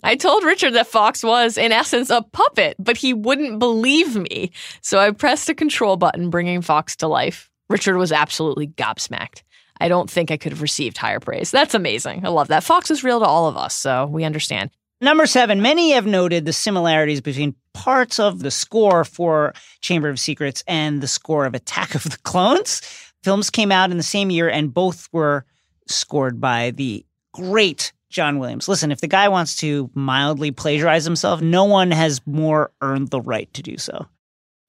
[0.03, 4.51] I told Richard that Fawkes was, in essence, a puppet, but he wouldn't believe me.
[4.81, 7.49] So I pressed a control button, bringing Fawkes to life.
[7.69, 9.43] Richard was absolutely gobsmacked.
[9.81, 11.51] I don't think I could have received higher praise.
[11.51, 12.25] That's amazing.
[12.25, 12.63] I love that.
[12.63, 14.71] Fawkes is real to all of us, so we understand.
[15.01, 20.19] Number seven, many have noted the similarities between parts of the score for Chamber of
[20.19, 22.81] Secrets and the score of Attack of the Clones.
[23.23, 25.45] Films came out in the same year and both were
[25.89, 28.67] scored by the great John Williams.
[28.67, 33.21] Listen, if the guy wants to mildly plagiarize himself, no one has more earned the
[33.21, 34.07] right to do so.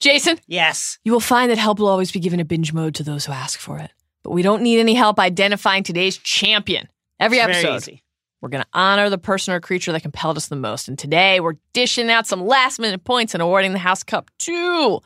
[0.01, 0.99] Jason, Yes.
[1.05, 3.33] you will find that help will always be given a binge mode to those who
[3.33, 3.91] ask for it.
[4.23, 6.89] But we don't need any help identifying today's champion.
[7.19, 8.03] Every It's episode, easy.
[8.41, 10.89] We're going to honor the person or creature that compelled us the most.
[10.89, 15.01] And today we're dishing out some last minute points and awarding the House Cup to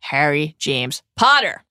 [0.00, 1.64] Harry James Potter.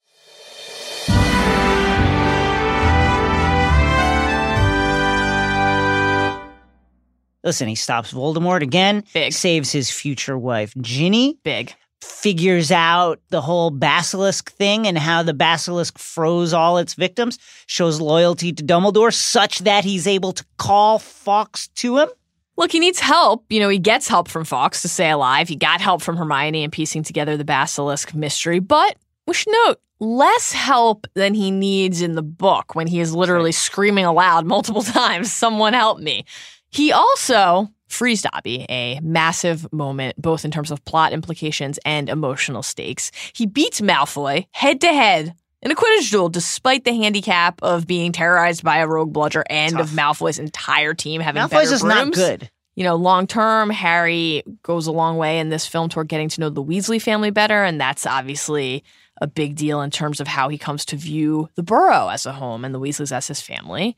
[7.44, 9.32] Listen, he stops Voldemort again, Big.
[9.32, 11.74] saves his future wife, Ginny, Big.
[12.00, 18.00] figures out the whole basilisk thing and how the basilisk froze all its victims, shows
[18.00, 22.08] loyalty to Dumbledore such that he's able to call Fawkes to him.
[22.56, 23.44] Look, he needs help.
[23.48, 25.48] You know, he gets help from Fawkes to stay alive.
[25.48, 28.96] He got help from Hermione in piecing together the basilisk mystery, but
[29.26, 33.52] we should note less help than he needs in the book when he is literally
[33.52, 36.24] screaming aloud multiple times, Someone help me.
[36.72, 42.62] He also frees Dobby, a massive moment, both in terms of plot implications and emotional
[42.62, 43.12] stakes.
[43.34, 48.10] He beats Malfoy head to head in a Quidditch duel, despite the handicap of being
[48.10, 49.82] terrorized by a rogue bludger and Tough.
[49.82, 52.50] of Malfoy's entire team having Malfoy's better just not good.
[52.74, 56.40] You know, long term, Harry goes a long way in this film toward getting to
[56.40, 58.82] know the Weasley family better, and that's obviously
[59.20, 62.32] a big deal in terms of how he comes to view the Burrow as a
[62.32, 63.94] home and the Weasleys as his family.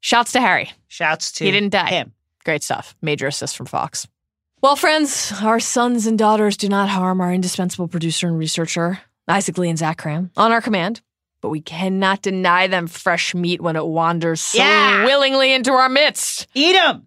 [0.00, 0.70] Shouts to Harry.
[0.88, 1.90] Shouts to He didn't die.
[1.90, 2.12] him.
[2.44, 2.94] Great stuff.
[3.02, 4.06] Major assist from Fawkes.
[4.60, 9.56] Well, friends, our sons and daughters do not harm our indispensable producer and researcher, Isaac
[9.58, 11.00] Lee and Zach Kram, on our command.
[11.40, 15.04] But we cannot deny them fresh meat when it wanders so Yeah.
[15.04, 16.48] willingly into our midst.
[16.54, 17.06] Eat them!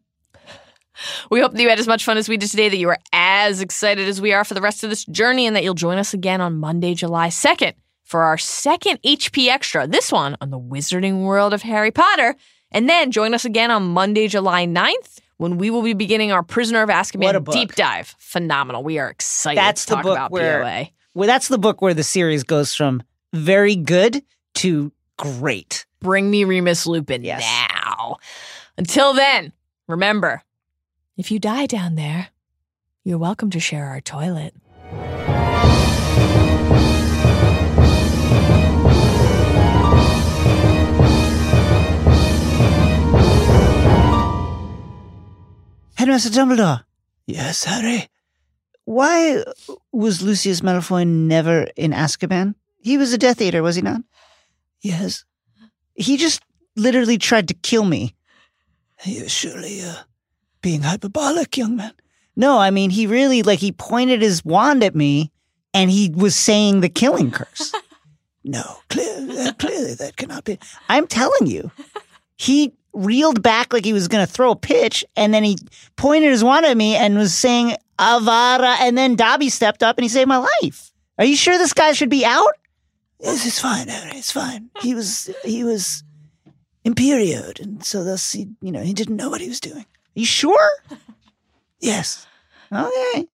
[1.29, 2.99] We hope that you had as much fun as we did today, that you are
[3.11, 5.97] as excited as we are for the rest of this journey, and that you'll join
[5.97, 7.73] us again on Monday, July 2nd
[8.05, 12.35] for our second HP Extra, this one on the wizarding world of Harry Potter.
[12.71, 16.43] And then join us again on Monday, July 9th when we will be beginning our
[16.43, 18.15] Prisoner of Azkaban deep dive.
[18.19, 18.83] Phenomenal.
[18.83, 20.89] We are excited That's to the talk book about where- POA.
[21.15, 23.01] Well, that's the book where the series goes from
[23.33, 24.23] very good
[24.55, 25.85] to great.
[25.99, 27.41] Bring me Remus Lupin Yes.
[27.41, 28.17] now.
[28.77, 29.51] Until then,
[29.87, 30.43] remember,
[31.17, 32.27] if you die down there,
[33.03, 34.53] you're welcome to share our toilet.
[46.01, 46.83] Headmaster Dumbledore,
[47.27, 48.09] Yes, Harry.
[48.85, 49.43] why
[49.91, 52.55] was Lucius Malfoy never in Azkaban?
[52.79, 54.01] He was a Death Eater, was he not?
[54.81, 55.25] Yes.
[55.93, 56.41] He just
[56.75, 58.15] literally tried to kill me.
[59.05, 59.93] You're surely uh,
[60.63, 61.93] being hyperbolic, young man.
[62.35, 65.31] No, I mean he really like he pointed his wand at me,
[65.71, 67.73] and he was saying the killing curse.
[68.43, 70.57] No, clear, uh, clearly that cannot be.
[70.89, 71.69] I'm telling you,
[72.37, 75.57] he reeled back like he was going to throw a pitch, and then he
[75.95, 80.03] pointed his wand at me and was saying "Avada," and then Dobby stepped up and
[80.03, 80.91] he saved my life.
[81.17, 82.53] Are you sure this guy should be out?
[83.19, 84.69] It's fine, It's fine.
[84.81, 86.03] He was he was
[86.85, 89.85] imperioed, and so thus he, you know, he didn't know what he was doing.
[89.85, 90.69] Are you sure?
[91.83, 92.27] Yes.
[92.71, 93.27] Okay.